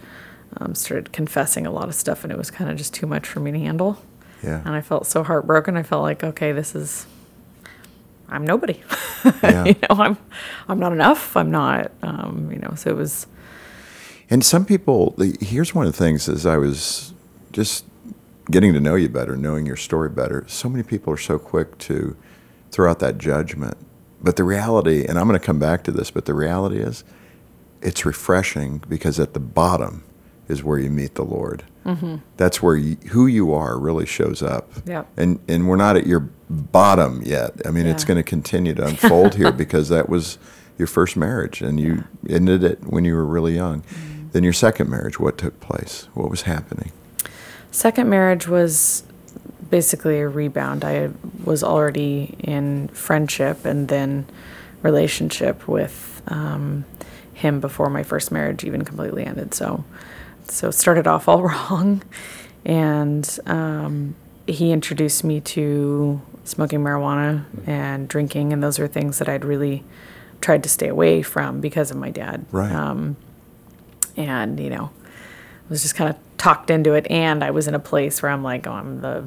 um, 0.59 0.75
started 0.75 1.12
confessing 1.12 1.67
a 1.67 1.71
lot 1.71 1.88
of 1.88 1.95
stuff, 1.95 2.23
and 2.23 2.33
it 2.33 2.38
was 2.38 2.50
kind 2.50 2.71
of 2.71 2.76
just 2.76 2.95
too 2.95 3.07
much 3.07 3.26
for 3.26 3.41
me 3.41 3.53
to 3.53 3.59
handle. 3.59 3.99
Yeah. 4.47 4.62
And 4.65 4.71
I 4.75 4.81
felt 4.81 5.07
so 5.07 5.23
heartbroken. 5.25 5.76
I 5.76 5.83
felt 5.83 6.03
like, 6.03 6.23
okay, 6.25 6.53
this 6.53 6.75
is. 6.75 7.07
I'm 8.29 8.45
nobody. 8.45 8.83
Yeah. 9.43 9.65
you 9.65 9.75
know, 9.75 9.88
I'm, 9.91 10.17
I'm 10.69 10.79
not 10.79 10.93
enough. 10.93 11.37
I'm 11.37 11.50
not. 11.50 11.91
Um, 12.03 12.49
you 12.53 12.59
know, 12.61 12.75
so 12.76 12.91
it 12.91 12.97
was. 12.97 13.26
And 14.31 14.45
some 14.45 14.65
people, 14.65 15.15
the- 15.19 15.37
here's 15.41 15.75
one 15.75 15.85
of 15.87 15.93
the 15.93 15.99
things 15.99 16.29
as 16.29 16.47
I 16.47 16.57
was 16.59 17.12
just 17.50 17.85
getting 18.50 18.73
to 18.75 18.81
know 18.81 18.95
you 18.95 19.09
better, 19.09 19.37
knowing 19.37 19.67
your 19.67 19.75
story 19.76 20.09
better, 20.11 20.45
so 20.47 20.69
many 20.69 20.85
people 20.85 21.12
are 21.12 21.17
so 21.19 21.41
quick 21.41 21.76
to 21.79 22.17
throw 22.71 22.88
out 22.88 23.00
that 23.00 23.19
judgment. 23.19 23.76
But 24.23 24.37
the 24.37 24.45
reality, 24.45 25.05
and 25.05 25.19
I'm 25.19 25.26
going 25.26 25.38
to 25.41 25.45
come 25.45 25.59
back 25.59 25.83
to 25.85 25.91
this, 25.91 26.12
but 26.12 26.25
the 26.26 26.35
reality 26.35 26.79
is 26.79 27.03
it's 27.83 28.07
refreshing 28.07 28.79
because 28.88 29.19
at 29.19 29.35
the 29.35 29.41
bottom 29.41 30.05
is 30.49 30.62
where 30.62 30.79
you 30.79 30.91
meet 30.91 31.15
the 31.15 31.25
Lord. 31.25 31.65
Mm-hmm. 31.85 32.17
That's 32.37 32.62
where 32.62 32.76
you, 32.76 32.97
who 33.11 33.26
you 33.26 33.53
are 33.53 33.79
really 33.79 34.07
shows 34.07 34.43
up. 34.43 34.71
Yep. 34.87 35.09
And, 35.17 35.41
and 35.49 35.69
we're 35.69 35.76
not 35.76 35.97
at 35.97 36.07
your 36.07 36.29
bottom 36.49 37.23
yet. 37.25 37.53
I 37.67 37.71
mean, 37.71 37.87
it's 37.87 38.05
going 38.05 38.17
to 38.17 38.23
continue 38.23 38.75
to 38.75 38.87
unfold 38.87 39.35
here 39.35 39.53
because 39.53 39.88
that 39.88 40.09
was 40.09 40.38
your 40.79 40.88
first 40.88 41.17
marriage 41.17 41.62
and 41.62 41.81
you 41.81 42.05
ended 42.29 42.62
it 42.62 42.85
when 42.85 43.05
you 43.05 43.15
were 43.15 43.25
really 43.25 43.55
young. 43.55 43.83
Mm-hmm. 43.83 44.29
Then 44.33 44.45
your 44.45 44.53
second 44.53 44.91
marriage, 44.91 45.19
what 45.19 45.38
took 45.38 45.59
place? 45.61 46.09
What 46.15 46.31
was 46.31 46.43
happening? 46.43 46.93
Second 47.71 48.09
marriage 48.09 48.47
was 48.49 49.05
basically 49.71 50.21
a 50.21 50.29
rebound. 50.29 50.85
I 50.85 51.11
was 51.45 51.62
already 51.65 52.37
in 52.38 52.88
friendship 52.88 53.65
and 53.65 53.88
then 53.88 54.26
relationship 54.83 55.67
with 55.67 56.23
um, 56.29 56.85
him 57.35 57.61
before 57.61 57.91
my 57.91 58.03
first 58.03 58.33
marriage 58.33 58.65
even 58.65 58.85
completely 58.85 59.25
ended. 59.25 59.55
So, 59.55 59.85
so 60.49 60.69
it 60.69 60.73
started 60.73 61.07
off 61.07 61.29
all 61.29 61.43
wrong, 61.49 62.03
and 62.65 63.38
um, 63.47 64.15
he 64.47 64.73
introduced 64.73 65.25
me 65.25 65.41
to 65.41 66.21
smoking 66.45 66.81
marijuana 66.81 67.45
and 67.67 68.09
drinking, 68.09 68.53
and 68.53 68.62
those 68.62 68.79
are 68.79 68.87
things 68.87 69.19
that 69.19 69.29
I'd 69.29 69.45
really 69.45 69.85
tried 70.41 70.62
to 70.62 70.69
stay 70.69 70.88
away 70.88 71.23
from 71.23 71.61
because 71.61 71.91
of 71.91 71.97
my 71.97 72.11
dad 72.11 72.45
Right. 72.53 72.71
Um, 72.71 73.17
and 74.17 74.61
you 74.61 74.71
know 74.71 74.91
I 74.95 75.69
was 75.69 75.83
just 75.83 75.95
kind 75.95 76.11
of 76.11 76.17
talked 76.37 76.71
into 76.71 76.93
it 76.93 77.11
and 77.11 77.43
i 77.43 77.50
was 77.50 77.67
in 77.67 77.75
a 77.75 77.79
place 77.79 78.23
where 78.23 78.31
i'm 78.31 78.43
like 78.43 78.67
oh 78.67 78.73
i'm 78.73 79.00
the 79.00 79.25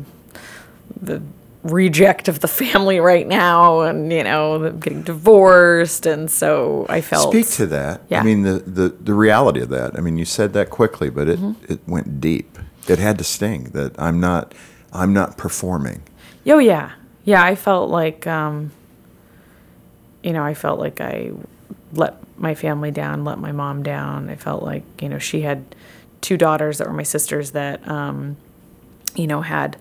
the 1.01 1.21
reject 1.63 2.27
of 2.29 2.39
the 2.39 2.47
family 2.47 2.99
right 2.99 3.27
now 3.27 3.81
and 3.81 4.11
you 4.13 4.23
know 4.23 4.71
getting 4.71 5.01
divorced 5.03 6.05
and 6.05 6.31
so 6.31 6.85
i 6.89 7.01
felt 7.01 7.31
Speak 7.33 7.47
to 7.57 7.65
that. 7.67 8.01
Yeah. 8.09 8.21
I 8.21 8.23
mean, 8.23 8.43
the, 8.43 8.59
the, 8.59 8.89
the 8.89 9.13
reality 9.13 9.59
of 9.61 9.67
that. 9.69 9.97
I 9.97 10.01
mean, 10.01 10.17
you 10.17 10.23
said 10.25 10.53
that 10.53 10.69
quickly, 10.69 11.09
but 11.09 11.27
it, 11.27 11.37
Mm-hmm. 11.39 11.73
it 11.73 11.79
went 11.85 12.21
deep. 12.21 12.57
It 12.87 12.97
had 12.99 13.17
to 13.17 13.23
sting 13.25 13.65
that 13.73 13.93
I'm 13.99 14.19
not, 14.21 14.53
I'm 14.93 15.11
not 15.13 15.37
performing. 15.37 16.01
oh 16.47 16.59
yeah 16.59 16.91
yeah 17.25 17.43
i 17.43 17.53
felt 17.55 17.89
like 17.91 18.25
um 18.25 18.71
you 20.23 20.31
know 20.33 20.43
i 20.43 20.53
felt 20.53 20.79
like 20.79 20.99
i 21.01 21.31
let 21.93 22.15
my 22.39 22.55
family 22.55 22.89
down 22.91 23.23
let 23.25 23.37
my 23.37 23.51
mom 23.51 23.83
down 23.83 24.29
i 24.29 24.35
felt 24.35 24.63
like 24.63 24.83
you 25.01 25.09
know 25.09 25.19
she 25.19 25.41
had 25.41 25.63
two 26.21 26.37
daughters 26.37 26.77
that 26.77 26.87
were 26.87 26.93
my 26.93 27.03
sisters 27.03 27.51
that 27.51 27.85
um 27.87 28.37
you 29.15 29.27
know 29.27 29.41
had 29.41 29.77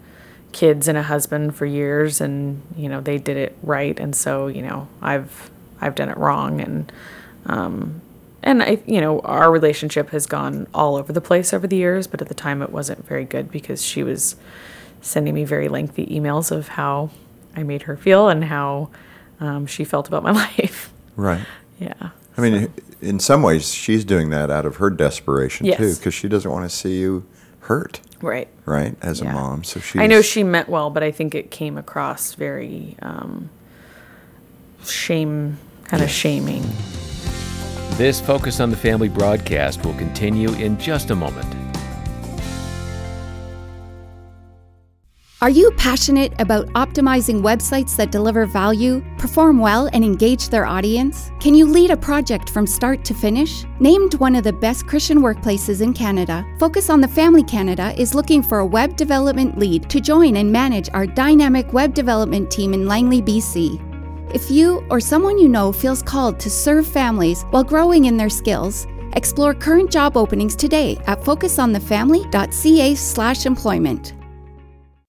kids 0.53 0.89
and 0.89 0.97
a 0.97 1.03
husband 1.03 1.55
for 1.55 1.67
years 1.67 2.21
and 2.21 2.63
you 2.77 2.89
know 2.89 3.01
they 3.01 3.19
did 3.19 3.37
it 3.37 3.57
right. 3.63 3.99
And 3.99 4.15
so 4.15 4.47
you 4.47 4.63
know 4.63 4.89
i've 5.03 5.51
i've 5.81 5.95
done 5.95 6.09
it 6.09 6.17
wrong. 6.17 6.61
And 6.61 6.93
um 7.47 8.01
and 8.43 8.63
i 8.63 8.79
you 8.87 9.01
know 9.01 9.21
our 9.21 9.51
relationship 9.51 10.11
has 10.11 10.27
gone 10.27 10.67
all 10.73 10.97
over 10.97 11.13
the 11.13 11.21
place 11.21 11.53
over 11.53 11.67
the 11.67 11.77
years 11.77 12.07
but 12.07 12.23
at 12.23 12.29
the 12.29 12.35
time 12.35 12.63
it 12.63 12.71
wasn't 12.71 13.05
very 13.07 13.25
good 13.25 13.51
because 13.51 13.85
she 13.85 14.05
was 14.05 14.37
sending 15.01 15.35
me 15.35 15.45
very 15.45 15.69
lengthy 15.69 16.07
emails 16.07 16.53
of 16.53 16.69
how 16.69 17.11
i 17.57 17.65
made 17.65 17.83
her 17.83 17.97
feel 17.97 18.29
and 18.29 18.45
how 18.45 18.89
um, 19.41 19.67
she 19.67 19.85
felt 19.85 20.09
about 20.09 20.23
my 20.23 20.31
life. 20.59 20.93
Right. 21.17 21.45
yeah. 21.79 22.11
I 22.37 22.41
mean, 22.41 22.73
in 23.01 23.19
some 23.19 23.43
ways, 23.43 23.73
she's 23.75 24.05
doing 24.05 24.31
that 24.31 24.51
out 24.51 24.65
of 24.65 24.77
her 24.77 24.91
desperation 24.91 25.67
too, 25.67 25.95
because 25.97 26.15
she 26.15 26.29
doesn't 26.29 26.51
want 26.51 26.69
to 26.69 26.75
see 26.75 26.99
you 26.99 27.27
hurt, 27.61 28.01
right 28.23 28.49
right? 28.65 28.95
As 29.03 29.21
a 29.21 29.25
mom, 29.25 29.65
so 29.65 29.81
she. 29.81 29.99
I 29.99 30.07
know 30.07 30.23
she 30.23 30.45
meant 30.45 30.69
well, 30.69 30.91
but 30.91 31.03
I 31.03 31.11
think 31.11 31.35
it 31.35 31.51
came 31.51 31.79
across 31.79 32.35
very 32.35 32.97
um, 33.03 33.51
shame, 34.85 35.59
kind 35.85 36.03
of 36.03 36.11
shaming. 36.11 36.63
This 37.97 38.21
Focus 38.21 38.61
on 38.61 38.71
the 38.71 38.77
Family 38.77 39.09
broadcast 39.09 39.85
will 39.85 39.95
continue 39.95 40.53
in 40.53 40.79
just 40.79 41.11
a 41.11 41.17
moment. 41.17 41.68
Are 45.41 45.51
you 45.51 45.71
passionate 45.77 46.33
about 46.41 46.67
optimizing 46.71 47.43
websites 47.43 47.95
that 47.95 48.11
deliver 48.11 48.45
value, 48.45 49.05
perform 49.19 49.61
well, 49.61 49.89
and 49.93 50.03
engage 50.03 50.49
their 50.49 50.67
audience? 50.67 51.31
Can 51.39 51.55
you 51.55 51.65
lead 51.65 51.93
a 51.93 51.97
project 51.97 52.51
from 52.51 52.67
start 52.67 53.05
to 53.05 53.15
finish? 53.15 53.65
Named 53.79 54.15
one 54.15 54.35
of 54.35 54.43
the 54.43 54.53
best 54.53 54.89
Christian 54.89 55.21
workplaces 55.21 55.81
in 55.81 55.93
Canada, 55.93 56.45
Focus 56.59 56.91
on 56.91 57.01
the 57.01 57.07
Family 57.07 57.45
Canada 57.45 57.95
is 57.97 58.17
looking 58.17 58.43
for 58.43 58.59
a 58.59 58.67
web 58.67 58.97
development 58.97 59.57
lead 59.57 59.89
to 59.91 60.01
join 60.01 60.39
and 60.39 60.51
manage 60.51 60.91
our 60.93 61.07
dynamic 61.07 61.73
web 61.73 61.95
development 61.95 62.51
team 62.51 62.75
in 62.75 62.89
Langley, 62.89 63.23
BC. 63.23 63.81
If 64.35 64.51
you 64.51 64.85
or 64.91 64.99
someone 64.99 65.39
you 65.39 65.49
know 65.49 65.71
feels 65.71 66.03
called 66.03 66.41
to 66.41 66.51
serve 66.51 66.85
families 66.85 67.45
while 67.51 67.63
growing 67.63 68.07
in 68.07 68.17
their 68.17 68.29
skills, 68.29 68.89
explore 69.13 69.55
current 69.55 69.93
job 69.93 70.17
openings 70.17 70.57
today 70.57 70.97
at 71.07 71.23
focusonthefamily.ca/employment. 71.23 74.18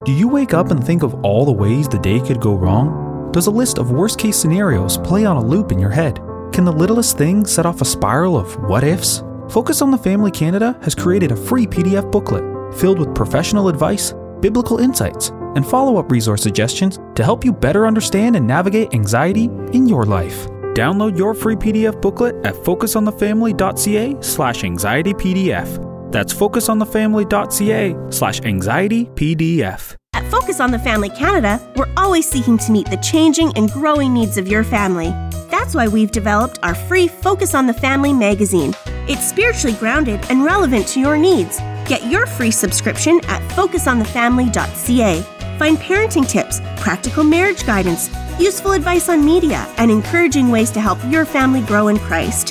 Do 0.05 0.13
you 0.13 0.29
wake 0.29 0.53
up 0.53 0.71
and 0.71 0.81
think 0.81 1.03
of 1.03 1.13
all 1.25 1.43
the 1.43 1.51
ways 1.51 1.89
the 1.89 1.99
day 1.99 2.21
could 2.21 2.39
go 2.39 2.55
wrong? 2.55 3.33
Does 3.33 3.47
a 3.47 3.51
list 3.51 3.77
of 3.77 3.91
worst 3.91 4.17
case 4.17 4.37
scenarios 4.37 4.97
play 4.97 5.25
on 5.25 5.35
a 5.35 5.43
loop 5.43 5.73
in 5.73 5.77
your 5.77 5.89
head? 5.89 6.21
Can 6.53 6.63
the 6.63 6.71
littlest 6.71 7.17
thing 7.17 7.45
set 7.45 7.65
off 7.65 7.81
a 7.81 7.85
spiral 7.85 8.37
of 8.37 8.55
what 8.69 8.85
ifs? 8.85 9.25
Focus 9.49 9.81
on 9.81 9.91
the 9.91 9.97
Family 9.97 10.31
Canada 10.31 10.79
has 10.83 10.95
created 10.95 11.33
a 11.33 11.35
free 11.35 11.67
PDF 11.67 12.09
booklet 12.13 12.73
filled 12.75 12.97
with 12.97 13.13
professional 13.13 13.67
advice, 13.67 14.13
biblical 14.39 14.77
insights, 14.77 15.31
and 15.57 15.67
follow 15.67 15.97
up 15.97 16.09
resource 16.09 16.43
suggestions 16.43 16.97
to 17.15 17.23
help 17.25 17.43
you 17.43 17.51
better 17.51 17.85
understand 17.85 18.37
and 18.37 18.47
navigate 18.47 18.93
anxiety 18.93 19.49
in 19.73 19.85
your 19.85 20.05
life. 20.05 20.47
Download 20.75 21.17
your 21.17 21.33
free 21.33 21.57
PDF 21.57 22.01
booklet 22.01 22.35
at 22.45 22.55
focusonthefamily.ca 22.55 24.21
slash 24.21 24.61
anxietypdf. 24.61 25.88
That's 26.11 26.33
focusonthefamily.ca 26.33 27.95
slash 28.11 28.39
anxietypdf. 28.41 29.95
At 30.13 30.25
Focus 30.31 30.59
on 30.59 30.71
the 30.71 30.79
Family 30.79 31.09
Canada, 31.09 31.61
we're 31.75 31.91
always 31.95 32.27
seeking 32.29 32.57
to 32.57 32.71
meet 32.71 32.89
the 32.89 32.97
changing 32.97 33.53
and 33.55 33.71
growing 33.71 34.13
needs 34.13 34.37
of 34.37 34.47
your 34.47 34.63
family. 34.63 35.09
That's 35.49 35.75
why 35.75 35.87
we've 35.87 36.11
developed 36.11 36.59
our 36.63 36.75
free 36.75 37.07
Focus 37.07 37.55
on 37.55 37.67
the 37.67 37.73
Family 37.73 38.11
magazine. 38.11 38.73
It's 39.07 39.27
spiritually 39.27 39.75
grounded 39.77 40.19
and 40.29 40.43
relevant 40.43 40.87
to 40.89 40.99
your 40.99 41.17
needs. 41.17 41.59
Get 41.87 42.05
your 42.05 42.25
free 42.25 42.51
subscription 42.51 43.21
at 43.25 43.41
focusonthefamily.ca. 43.51 45.21
Find 45.57 45.77
parenting 45.77 46.27
tips, 46.27 46.61
practical 46.77 47.23
marriage 47.23 47.65
guidance, 47.65 48.09
useful 48.39 48.71
advice 48.71 49.09
on 49.09 49.25
media, 49.25 49.67
and 49.77 49.91
encouraging 49.91 50.49
ways 50.49 50.71
to 50.71 50.81
help 50.81 50.99
your 51.09 51.25
family 51.25 51.61
grow 51.61 51.87
in 51.87 51.99
Christ. 51.99 52.48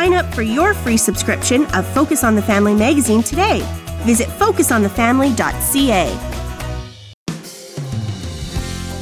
Sign 0.00 0.14
up 0.14 0.34
for 0.34 0.40
your 0.40 0.72
free 0.72 0.96
subscription 0.96 1.66
of 1.74 1.86
Focus 1.88 2.24
on 2.24 2.34
the 2.34 2.40
Family 2.40 2.72
magazine 2.72 3.22
today. 3.22 3.60
Visit 4.04 4.28
focusonthefamily.ca. 4.28 6.16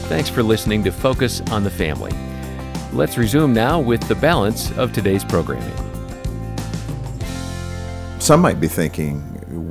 Thanks 0.08 0.28
for 0.28 0.42
listening 0.42 0.82
to 0.82 0.90
Focus 0.90 1.40
on 1.52 1.62
the 1.62 1.70
Family. 1.70 2.10
Let's 2.92 3.16
resume 3.16 3.52
now 3.52 3.78
with 3.78 4.08
the 4.08 4.16
balance 4.16 4.76
of 4.76 4.92
today's 4.92 5.24
programming. 5.24 5.72
Some 8.18 8.40
might 8.40 8.58
be 8.58 8.66
thinking, 8.66 9.20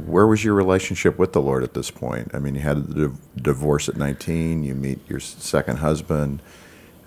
where 0.07 0.27
was 0.27 0.45
your 0.45 0.53
relationship 0.53 1.19
with 1.19 1.33
the 1.33 1.41
Lord 1.41 1.61
at 1.61 1.73
this 1.73 1.91
point? 1.91 2.31
I 2.33 2.39
mean, 2.39 2.55
you 2.55 2.61
had 2.61 2.87
the 2.87 3.13
divorce 3.35 3.89
at 3.89 3.97
19, 3.97 4.63
you 4.63 4.75
meet 4.75 5.01
your 5.09 5.19
second 5.19 5.79
husband. 5.79 6.41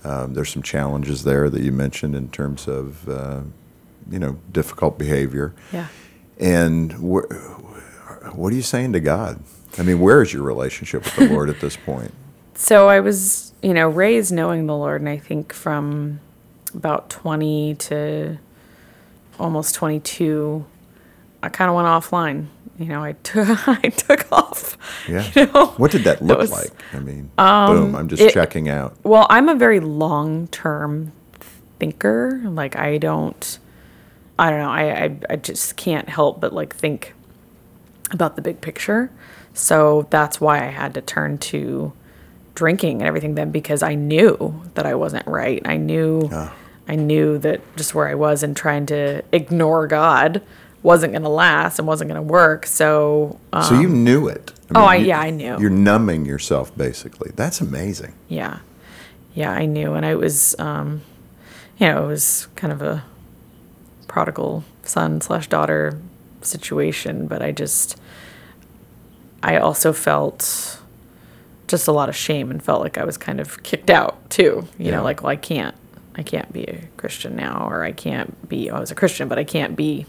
Um, 0.04 0.34
there's 0.34 0.50
some 0.50 0.62
challenges 0.62 1.24
there 1.24 1.48
that 1.48 1.62
you 1.62 1.72
mentioned 1.72 2.14
in 2.14 2.28
terms 2.28 2.68
of, 2.68 3.08
uh, 3.08 3.40
you 4.09 4.19
know, 4.19 4.38
difficult 4.52 4.99
behavior. 4.99 5.52
Yeah. 5.73 5.88
And 6.38 6.92
wh- 6.92 8.37
what 8.37 8.52
are 8.52 8.57
you 8.57 8.62
saying 8.62 8.92
to 8.95 9.00
God? 9.00 9.42
I 9.78 9.83
mean, 9.83 10.00
where 10.00 10.23
is 10.23 10.33
your 10.33 10.42
relationship 10.42 11.04
with 11.04 11.16
the 11.16 11.28
Lord 11.28 11.49
at 11.50 11.61
this 11.61 11.76
point? 11.76 12.12
So 12.54 12.88
I 12.90 13.00
was, 13.00 13.54
you 13.62 13.73
know, 13.73 13.88
raised 13.88 14.33
knowing 14.33 14.66
the 14.66 14.76
Lord, 14.76 15.00
and 15.00 15.09
I 15.09 15.16
think 15.16 15.54
from 15.54 16.21
about 16.75 17.09
20 17.09 17.75
to 17.76 18.37
almost 19.38 19.75
22, 19.76 20.66
I 21.42 21.49
kind 21.49 21.71
of 21.71 21.75
went 21.76 21.88
offline. 21.88 22.49
You 22.78 22.85
know, 22.87 23.02
I 23.02 23.12
took 23.12 23.49
I 23.69 23.88
took 23.88 24.30
off. 24.30 24.76
Yeah. 25.09 25.26
You 25.35 25.47
know? 25.47 25.66
What 25.78 25.90
did 25.90 26.04
that 26.04 26.21
look 26.21 26.38
was- 26.38 26.50
like? 26.52 26.71
I 26.92 26.99
mean, 26.99 27.30
um, 27.38 27.76
boom, 27.76 27.95
I'm 27.97 28.09
just 28.09 28.21
it- 28.21 28.35
checking 28.35 28.69
out. 28.69 28.95
Well, 29.04 29.26
I'm 29.30 29.49
a 29.49 29.54
very 29.54 29.80
long 29.80 30.47
term 30.49 31.12
thinker. 31.78 32.42
Like 32.45 32.76
I 32.76 32.99
don't 32.99 33.59
I 34.40 34.50
don't 34.50 34.59
know, 34.61 34.70
I, 34.70 35.04
I 35.04 35.16
I 35.30 35.37
just 35.37 35.76
can't 35.76 36.09
help 36.09 36.40
but 36.40 36.52
like 36.52 36.75
think 36.75 37.14
about 38.11 38.37
the 38.37 38.42
big 38.42 38.61
picture. 38.61 39.11
So 39.54 40.06
that's 40.11 40.40
why 40.40 40.59
I 40.66 40.70
had 40.70 40.94
to 40.94 41.00
turn 41.00 41.38
to 41.52 41.92
drinking 42.54 43.00
and 43.00 43.06
everything 43.09 43.35
then 43.35 43.50
because 43.50 43.82
I 43.82 43.94
knew 43.94 44.62
that 44.75 44.87
I 44.87 44.94
wasn't 44.94 45.26
right. 45.26 45.61
I 45.64 45.76
knew 45.76 46.28
yeah. 46.30 46.50
I 46.88 46.97
knew 46.97 47.38
that 47.38 47.61
just 47.76 47.94
where 47.94 48.09
I 48.09 48.14
was 48.14 48.42
and 48.42 48.56
trying 48.56 48.87
to 48.87 49.23
ignore 49.32 49.87
God 49.87 50.42
wasn't 50.82 51.12
going 51.12 51.23
to 51.23 51.28
last 51.28 51.78
and 51.78 51.87
wasn't 51.87 52.09
going 52.11 52.20
to 52.26 52.32
work. 52.32 52.66
So 52.66 53.38
um, 53.52 53.62
So 53.64 53.78
you 53.80 53.88
knew 53.88 54.26
it. 54.28 54.52
Oh, 54.75 54.85
I- 54.85 54.97
you- 54.97 55.06
yeah, 55.09 55.20
I 55.20 55.30
knew. 55.30 55.56
You're 55.61 55.70
numbing 55.70 56.25
yourself, 56.26 56.76
basically. 56.76 57.30
That's 57.37 57.61
amazing. 57.61 58.14
yeah 58.28 58.59
yeah 59.32 59.52
i 59.52 59.64
knew 59.64 59.94
and 59.94 60.04
i 60.04 60.12
was 60.16 60.56
um 60.59 61.02
you 61.78 61.87
know 61.87 62.02
it 62.04 62.06
was 62.09 62.49
kind 62.56 62.73
of 62.73 62.82
a 62.82 63.04
prodigal 64.10 64.64
son 64.82 65.20
slash 65.20 65.46
daughter 65.48 65.96
situation 66.42 67.28
but 67.28 67.40
i 67.42 67.52
just 67.52 67.96
i 69.42 69.56
also 69.56 69.92
felt 69.92 70.80
just 71.68 71.86
a 71.86 71.92
lot 71.92 72.08
of 72.08 72.16
shame 72.16 72.50
and 72.50 72.60
felt 72.60 72.82
like 72.82 72.98
i 72.98 73.04
was 73.04 73.16
kind 73.16 73.38
of 73.38 73.62
kicked 73.62 73.88
out 73.88 74.28
too 74.28 74.66
you 74.78 74.86
Yeah. 74.86 74.96
know 74.96 75.04
like 75.04 75.22
well 75.22 75.30
i 75.30 75.36
can't 75.36 75.76
i 76.16 76.24
can't 76.24 76.52
be 76.52 76.64
a 76.64 76.82
christian 76.96 77.36
now 77.36 77.68
or 77.70 77.84
i 77.84 77.92
can't 77.92 78.48
be 78.48 78.68
oh, 78.68 78.76
i 78.76 78.80
was 78.80 78.90
a 78.90 78.96
christian 78.96 79.28
but 79.28 79.38
i 79.38 79.44
can't 79.44 79.76
be 79.76 80.06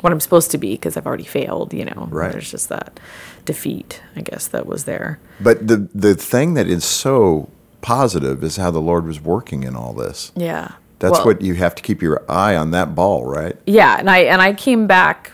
what 0.00 0.12
i'm 0.12 0.18
supposed 0.20 0.50
to 0.50 0.58
be 0.58 0.72
because 0.72 0.96
i've 0.96 1.06
already 1.06 1.24
failed 1.24 1.72
you 1.72 1.84
know 1.84 2.08
Right. 2.10 2.32
there's 2.32 2.50
just 2.50 2.68
that 2.70 2.98
defeat 3.44 4.02
i 4.16 4.22
guess 4.22 4.48
that 4.48 4.66
was 4.66 4.84
there 4.86 5.20
But 5.40 5.68
the 5.68 5.88
the 5.94 6.14
thing 6.16 6.54
that 6.54 6.66
is 6.66 6.84
so 6.84 7.48
positive 7.80 8.42
is 8.42 8.56
how 8.56 8.70
the 8.70 8.80
Lord 8.80 9.06
was 9.06 9.20
working 9.22 9.62
in 9.62 9.74
all 9.76 9.92
this. 9.94 10.32
yeah 10.36 10.72
That's 11.00 11.12
Well- 11.18 11.26
what 11.26 11.42
you 11.42 11.54
have 11.54 11.74
to 11.74 11.82
keep 11.82 12.00
your 12.02 12.22
eye 12.30 12.54
on 12.56 12.70
that 12.70 12.94
ball, 12.94 13.24
right? 13.24 13.56
yeah 13.66 13.96
and 13.98 14.08
i 14.08 14.18
and 14.20 14.40
i 14.40 14.52
came 14.52 14.86
back 14.86 15.32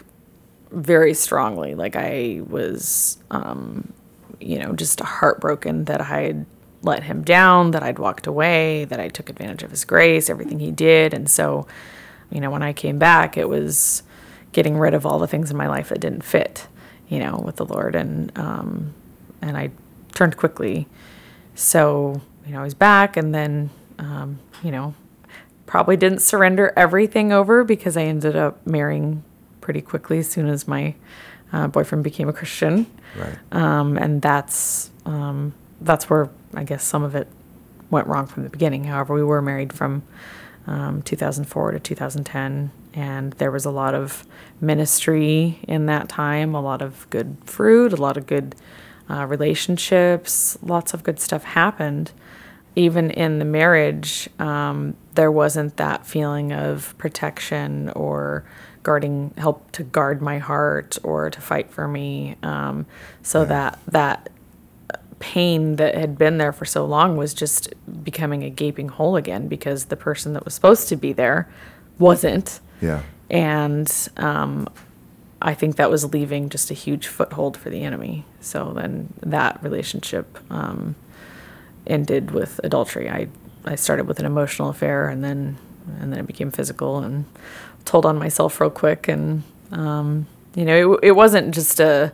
very 0.72 1.12
strongly. 1.14 1.74
Like 1.74 1.94
i 1.96 2.40
was 2.48 3.18
um 3.31 3.92
you 4.40 4.59
know 4.59 4.72
just 4.74 5.00
heartbroken 5.00 5.85
that 5.85 6.00
i 6.00 6.20
had 6.22 6.46
let 6.83 7.02
him 7.05 7.22
down 7.22 7.70
that 7.72 7.83
i'd 7.83 7.98
walked 7.98 8.26
away 8.26 8.85
that 8.85 9.00
i 9.00 9.09
took 9.09 9.29
advantage 9.31 9.62
of 9.62 9.70
his 9.70 9.85
grace 9.85 10.29
everything 10.31 10.59
he 10.61 10.70
did. 10.70 11.12
And 11.14 11.29
so 11.29 11.66
you 12.31 12.40
know 12.40 12.50
when 12.50 12.62
i 12.62 12.72
came 12.72 12.98
back 12.98 13.37
it 13.37 13.48
was 13.48 14.02
getting 14.52 14.79
rid 14.79 14.94
of 14.94 15.05
all 15.07 15.18
the 15.18 15.26
things 15.26 15.50
in 15.50 15.57
my 15.57 15.68
life 15.68 15.88
that 15.88 16.00
didn't 16.00 16.22
fit 16.24 16.66
you 17.09 17.18
know 17.18 17.42
with 17.44 17.57
the 17.57 17.64
lord. 17.64 17.94
And 17.94 18.37
um 18.38 18.92
and 19.42 19.57
i 19.57 19.70
turned 20.14 20.37
quickly. 20.37 20.87
So 21.55 22.20
you 22.46 22.52
know 22.52 22.61
i 22.61 22.64
was 22.64 22.74
back 22.74 23.16
and 23.16 23.35
then 23.35 23.70
um 23.98 24.38
you 24.62 24.70
know 24.70 24.94
probably 25.66 25.96
didn't 25.96 26.20
surrender 26.20 26.72
everything 26.76 27.33
over 27.33 27.64
because 27.64 27.96
I 27.96 28.02
ended 28.05 28.37
up 28.37 28.64
marrying 28.66 29.22
pretty 29.61 29.81
quickly 29.81 30.18
as 30.18 30.31
soon 30.31 30.48
as 30.48 30.66
my 30.66 30.94
uh, 31.52 31.66
boyfriend 31.66 32.05
became 32.05 32.29
a 32.29 32.33
Christian. 32.33 32.87
Right. 33.16 33.37
Um, 33.52 33.96
and 33.96 34.22
that's 34.22 34.90
um, 35.05 35.55
that's 35.81 36.09
where 36.09 36.31
I 36.55 36.64
guess 36.64 36.85
some 36.85 37.02
of 37.02 37.14
it 37.14 37.29
went 37.90 38.07
wrong 38.07 38.26
from 38.26 38.44
the 38.44 38.48
beginning. 38.48 38.85
However, 38.85 39.14
we 39.14 39.22
were 39.22 39.42
married 39.42 39.72
from 39.72 40.02
um, 40.66 41.02
2004 41.02 41.72
to 41.72 41.81
2010, 41.81 42.70
and 42.94 43.33
there 43.35 43.50
was 43.50 43.64
a 43.64 43.70
lot 43.70 43.94
of 43.94 44.26
ministry 44.61 45.61
in 45.68 45.87
that 45.87 46.09
time, 46.09 46.55
a 46.55 46.61
lot 46.61 46.83
of 46.83 47.09
good 47.11 47.37
fruit, 47.44 47.92
a 47.92 47.96
lot 47.96 48.16
of 48.16 48.26
good 48.26 48.57
uh, 49.09 49.24
relationships, 49.26 50.59
lots 50.62 50.92
of 50.94 51.05
good 51.05 51.20
stuff 51.20 51.44
happened 51.44 52.11
even 52.76 53.10
in 53.10 53.38
the 53.38 53.44
marriage, 53.44 54.28
um, 54.38 54.94
there 55.14 55.32
wasn't 55.32 55.78
that 55.78 56.06
feeling 56.06 56.52
of 56.52 56.96
protection 56.98 57.88
or 57.90 58.44
guarding, 58.82 59.32
help 59.38 59.72
to 59.72 59.82
guard 59.82 60.20
my 60.20 60.38
heart 60.38 60.98
or 61.02 61.30
to 61.30 61.40
fight 61.40 61.70
for 61.70 61.88
me. 61.88 62.36
Um, 62.42 62.86
so 63.22 63.44
that 63.46 63.78
that 63.88 64.28
pain 65.18 65.76
that 65.76 65.94
had 65.94 66.18
been 66.18 66.36
there 66.36 66.52
for 66.52 66.66
so 66.66 66.84
long 66.84 67.16
was 67.16 67.32
just 67.32 67.72
becoming 68.04 68.44
a 68.44 68.50
gaping 68.50 68.88
hole 68.88 69.16
again 69.16 69.48
because 69.48 69.86
the 69.86 69.96
person 69.96 70.34
that 70.34 70.44
was 70.44 70.54
supposed 70.54 70.88
to 70.88 70.96
be 70.96 71.14
there 71.14 71.48
wasn't. 71.98 72.60
Yeah. 72.82 73.02
And 73.30 73.90
um, 74.18 74.68
I 75.40 75.54
think 75.54 75.76
that 75.76 75.90
was 75.90 76.12
leaving 76.12 76.50
just 76.50 76.70
a 76.70 76.74
huge 76.74 77.06
foothold 77.06 77.56
for 77.56 77.70
the 77.70 77.82
enemy. 77.82 78.26
So 78.40 78.72
then 78.74 79.14
that 79.22 79.62
relationship 79.62 80.38
um, 80.50 80.94
ended 81.87 82.31
with 82.31 82.61
adultery. 82.64 83.09
I 83.09 83.29
I 83.64 83.75
started 83.75 84.07
with 84.07 84.20
an 84.20 84.27
emotional 84.27 84.68
affair, 84.68 85.09
and 85.09 85.25
then 85.25 85.59
and 86.01 86.12
then 86.12 86.20
it 86.20 86.27
became 86.27 86.51
physical, 86.51 86.99
and 86.99 87.25
told 87.85 88.07
on 88.07 88.18
myself 88.18 88.61
real 88.61 88.70
quick. 88.70 89.09
And 89.09 89.42
um, 89.72 90.27
you 90.55 90.64
know, 90.64 90.94
it, 90.94 91.01
it 91.03 91.12
wasn't 91.12 91.55
just 91.55 91.81
a 91.81 92.12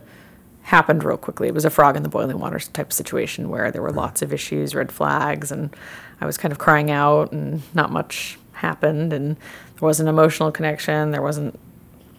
happened 0.63 1.03
real 1.03 1.17
quickly. 1.17 1.47
It 1.47 1.53
was 1.53 1.65
a 1.65 1.69
frog 1.69 1.97
in 1.97 2.03
the 2.03 2.09
boiling 2.09 2.39
water 2.39 2.59
type 2.59 2.87
of 2.87 2.93
situation 2.93 3.49
where 3.49 3.69
there 3.71 3.81
were 3.81 3.91
lots 3.91 4.21
of 4.21 4.33
issues, 4.33 4.73
red 4.73 4.91
flags, 4.91 5.51
and 5.51 5.75
I 6.21 6.25
was 6.25 6.37
kind 6.37 6.51
of 6.51 6.57
crying 6.57 6.89
out, 6.89 7.31
and 7.31 7.61
not 7.73 7.91
much 7.91 8.39
happened, 8.53 9.13
and 9.13 9.35
there 9.35 9.81
wasn't 9.81 10.09
emotional 10.09 10.51
connection. 10.51 11.11
There 11.11 11.21
wasn't 11.21 11.59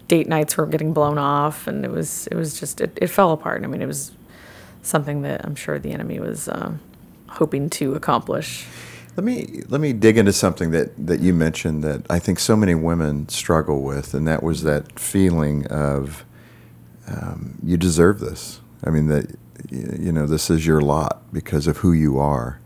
date 0.09 0.29
nights 0.29 0.57
were 0.57 0.67
getting 0.67 0.93
blown 0.93 1.19
off, 1.19 1.67
and 1.67 1.85
it 1.85 1.91
was 1.91 2.27
it 2.29 2.35
was 2.35 2.59
just 2.59 2.81
it, 2.81 2.97
it 3.01 3.09
fell 3.09 3.33
apart. 3.33 3.65
I 3.65 3.67
mean, 3.67 3.83
it 3.83 3.87
was 3.87 4.13
something 4.83 5.23
that 5.23 5.45
I'm 5.45 5.55
sure 5.55 5.79
the 5.79 5.93
enemy 5.93 6.21
was 6.21 6.49
um, 6.49 6.81
hoping 7.35 7.71
to 7.71 7.95
accomplish. 7.95 8.67
Let 9.17 9.25
me 9.25 9.63
let 9.69 9.81
me 9.81 9.93
dig 9.93 10.19
into 10.19 10.33
something 10.33 10.73
that, 10.73 11.07
that 11.07 11.21
you 11.21 11.33
mentioned 11.33 11.85
that 11.85 12.05
I 12.11 12.19
think 12.19 12.41
so 12.41 12.57
many 12.57 12.75
women 12.75 13.29
struggle 13.29 13.83
with, 13.83 14.13
and 14.13 14.27
that 14.27 14.43
was 14.43 14.65
that 14.65 14.99
feeling 14.99 15.67
of 15.69 16.25
um, 17.07 17.59
you 17.63 17.77
deserve 17.77 18.19
this. 18.19 18.61
I 18.83 18.91
mean 18.91 19.07
that 19.07 19.37
you 19.71 20.11
know 20.11 20.27
this 20.27 20.51
is 20.51 20.67
your 20.67 20.81
lot 20.81 21.23
because 21.33 21.69
of 21.69 21.79
who 21.79 21.93
you 21.93 22.19
are. 22.19 22.61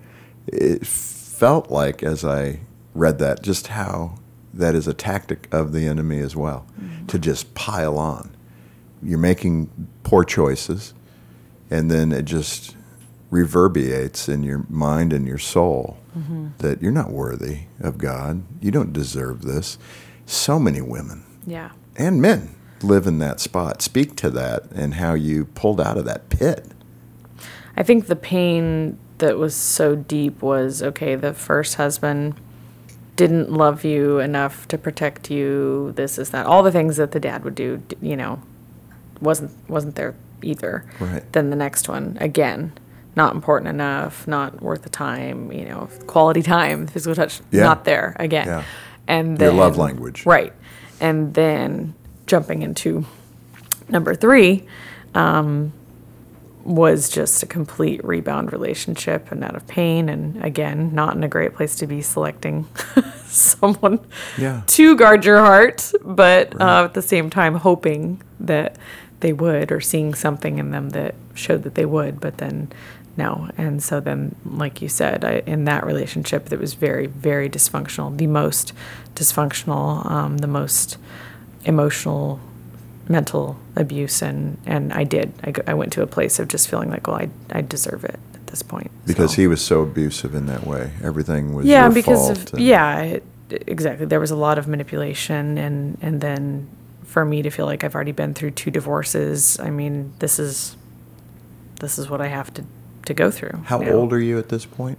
It 0.46 0.86
felt 0.86 1.70
like 1.70 2.02
as 2.02 2.24
I 2.24 2.60
read 2.94 3.18
that 3.18 3.42
just 3.42 3.68
how 3.68 4.18
that 4.54 4.74
is 4.74 4.88
a 4.88 4.94
tactic 4.94 5.52
of 5.52 5.72
the 5.72 5.86
enemy 5.86 6.18
as 6.18 6.34
well 6.34 6.66
to 7.08 7.18
just 7.18 7.54
pile 7.54 7.98
on. 7.98 8.34
You're 9.02 9.18
making 9.18 9.70
poor 10.02 10.24
choices, 10.24 10.94
and 11.70 11.90
then 11.90 12.10
it 12.10 12.24
just 12.24 12.74
reverberates 13.30 14.28
in 14.28 14.42
your 14.42 14.64
mind 14.68 15.12
and 15.12 15.26
your 15.26 15.38
soul 15.38 15.98
mm-hmm. 16.16 16.48
that 16.58 16.82
you're 16.82 16.92
not 16.92 17.10
worthy 17.10 17.60
of 17.80 17.98
God. 17.98 18.42
You 18.60 18.70
don't 18.70 18.92
deserve 18.92 19.42
this. 19.42 19.78
So 20.26 20.58
many 20.58 20.80
women 20.80 21.24
Yeah. 21.46 21.70
and 21.96 22.20
men 22.22 22.54
live 22.82 23.06
in 23.06 23.18
that 23.18 23.40
spot. 23.40 23.82
Speak 23.82 24.16
to 24.16 24.30
that 24.30 24.64
and 24.74 24.94
how 24.94 25.14
you 25.14 25.46
pulled 25.46 25.80
out 25.80 25.98
of 25.98 26.04
that 26.04 26.28
pit. 26.28 26.66
I 27.76 27.82
think 27.82 28.06
the 28.06 28.16
pain 28.16 28.98
that 29.18 29.36
was 29.38 29.54
so 29.54 29.94
deep 29.94 30.42
was 30.42 30.82
okay, 30.82 31.14
the 31.14 31.34
first 31.34 31.74
husband 31.76 32.34
didn't 33.16 33.52
love 33.52 33.84
you 33.84 34.20
enough 34.20 34.68
to 34.68 34.78
protect 34.78 35.30
you. 35.30 35.92
This 35.96 36.18
is 36.18 36.30
that. 36.30 36.46
All 36.46 36.62
the 36.62 36.70
things 36.70 36.96
that 36.96 37.10
the 37.10 37.20
dad 37.20 37.42
would 37.44 37.56
do, 37.56 37.82
you 38.00 38.16
know, 38.16 38.40
wasn't 39.20 39.50
wasn't 39.68 39.96
there 39.96 40.14
either. 40.42 40.84
Right. 41.00 41.32
Then 41.32 41.50
the 41.50 41.56
next 41.56 41.88
one 41.88 42.16
again, 42.20 42.72
not 43.18 43.34
important 43.34 43.68
enough, 43.68 44.26
not 44.26 44.62
worth 44.62 44.82
the 44.82 44.88
time. 44.88 45.52
You 45.52 45.66
know, 45.66 45.88
quality 46.06 46.42
time, 46.42 46.86
physical 46.94 47.14
touch, 47.14 47.40
Yeah. 47.50 47.64
not 47.64 47.84
there 47.84 48.16
again. 48.18 48.46
Yeah. 48.46 48.62
And 49.06 49.38
Your 49.40 49.52
love 49.52 49.76
language. 49.76 50.24
right? 50.24 50.52
And 51.00 51.34
then 51.34 51.94
jumping 52.26 52.62
into 52.62 53.04
number 53.88 54.14
three 54.14 54.66
um, 55.14 55.72
was 56.64 57.08
just 57.08 57.42
a 57.42 57.46
complete 57.46 58.04
rebound 58.04 58.52
relationship 58.52 59.32
and 59.32 59.42
out 59.42 59.56
of 59.56 59.66
pain 59.66 60.08
and 60.10 60.44
again 60.44 60.94
not 60.94 61.16
in 61.16 61.24
a 61.24 61.28
great 61.28 61.54
place 61.54 61.76
to 61.76 61.86
be 61.86 62.02
selecting 62.02 62.66
someone 63.26 63.98
Yeah. 64.36 64.62
to 64.66 64.94
guard 64.96 65.24
your 65.24 65.38
heart 65.38 65.90
but 66.04 66.60
uh, 66.60 66.84
at 66.84 66.92
the 66.92 67.00
same 67.00 67.30
time 67.30 67.54
hoping 67.54 68.20
that 68.40 68.76
they 69.20 69.32
would 69.32 69.72
or 69.72 69.80
seeing 69.80 70.12
something 70.14 70.58
in 70.58 70.70
them 70.70 70.90
that 70.90 71.14
showed 71.34 71.62
that 71.62 71.74
they 71.74 71.86
would 71.86 72.20
but 72.20 72.36
then 72.36 72.70
no 73.18 73.50
and 73.58 73.82
so 73.82 74.00
then 74.00 74.34
like 74.44 74.80
you 74.80 74.88
said 74.88 75.24
I, 75.24 75.42
in 75.46 75.64
that 75.64 75.84
relationship 75.84 76.46
that 76.50 76.58
was 76.58 76.72
very 76.74 77.06
very 77.06 77.48
dysfunctional 77.50 78.16
the 78.16 78.26
most 78.26 78.72
dysfunctional 79.14 80.08
um, 80.10 80.38
the 80.38 80.46
most 80.46 80.96
emotional 81.64 82.40
mental 83.08 83.56
abuse. 83.76 84.22
And 84.22 84.58
and 84.66 84.92
I 84.92 85.04
did. 85.04 85.32
I, 85.44 85.52
I 85.70 85.74
went 85.74 85.92
to 85.94 86.02
a 86.02 86.06
place 86.06 86.38
of 86.38 86.48
just 86.48 86.68
feeling 86.68 86.90
like 86.90 87.06
well 87.06 87.16
I, 87.16 87.28
I 87.50 87.62
deserve 87.62 88.04
it 88.04 88.18
at 88.34 88.46
this 88.48 88.62
point 88.62 88.90
Because 89.06 89.32
So- 89.32 89.36
he 89.42 89.46
was 89.46 89.60
so 89.64 89.82
abusive 89.82 90.34
in 90.34 90.46
that 90.46 90.66
way. 90.66 90.92
Everything 91.02 91.54
was 91.54 91.66
yeah 91.66 91.88
because 91.88 92.30
of 92.52 92.58
yeah 92.60 93.00
it, 93.00 93.22
exactly. 93.66 94.06
There 94.06 94.20
was 94.20 94.30
a 94.30 94.36
lot 94.36 94.58
of 94.58 94.68
manipulation 94.68 95.58
and 95.58 95.98
and 96.02 96.20
then 96.20 96.68
for 97.04 97.24
me 97.24 97.42
to 97.42 97.50
feel 97.50 97.66
like 97.66 97.84
I've 97.84 97.94
already 97.94 98.12
been 98.12 98.34
through 98.34 98.50
two 98.52 98.70
divorces 98.70 99.58
I 99.60 99.70
mean 99.70 100.12
this 100.18 100.38
is 100.38 100.76
this 101.80 101.98
is 101.98 102.10
what 102.10 102.20
I 102.20 102.26
have 102.28 102.52
to 102.54 102.64
to 103.08 103.14
go 103.14 103.30
through 103.30 103.62
How 103.66 103.78
now. 103.78 103.90
old 103.92 104.12
are 104.12 104.20
you 104.20 104.38
at 104.38 104.48
this 104.48 104.64
point? 104.64 104.98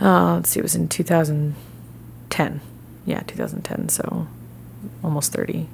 uh, 0.00 0.34
let's 0.34 0.50
see 0.50 0.60
it 0.60 0.62
was 0.62 0.74
in 0.74 0.88
2010 0.88 2.60
yeah 3.06 3.20
2010 3.26 3.88
so 3.88 4.26
almost 5.02 5.32
30 5.32 5.68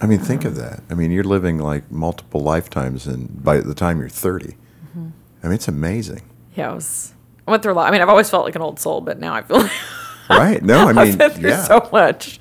I 0.00 0.06
mean, 0.06 0.18
think 0.18 0.44
of 0.44 0.56
that. 0.56 0.82
I 0.90 0.94
mean, 0.94 1.12
you're 1.12 1.24
living 1.24 1.56
like 1.58 1.90
multiple 1.90 2.40
lifetimes, 2.42 3.06
and 3.06 3.42
by 3.42 3.60
the 3.60 3.74
time 3.74 4.00
you're 4.00 4.08
30, 4.10 4.48
Mm-hmm. 4.48 5.08
I 5.42 5.46
mean, 5.46 5.54
it's 5.54 5.68
amazing. 5.68 6.22
yeah 6.54 6.70
I 6.70 6.74
was 6.74 7.14
I 7.46 7.50
went 7.52 7.62
through 7.62 7.72
a 7.72 7.78
lot 7.78 7.88
I 7.88 7.90
mean 7.92 8.02
I've 8.02 8.08
always 8.08 8.28
felt 8.28 8.44
like 8.44 8.56
an 8.56 8.62
old 8.62 8.78
soul 8.80 9.00
but 9.00 9.18
now 9.18 9.32
I 9.34 9.42
feel 9.42 9.58
like 9.62 9.70
Right? 10.28 10.62
No, 10.62 10.88
I 10.88 10.90
I've 10.90 10.96
mean, 10.96 11.18
been 11.18 11.40
yeah. 11.40 11.62
so 11.64 11.88
much 11.92 12.40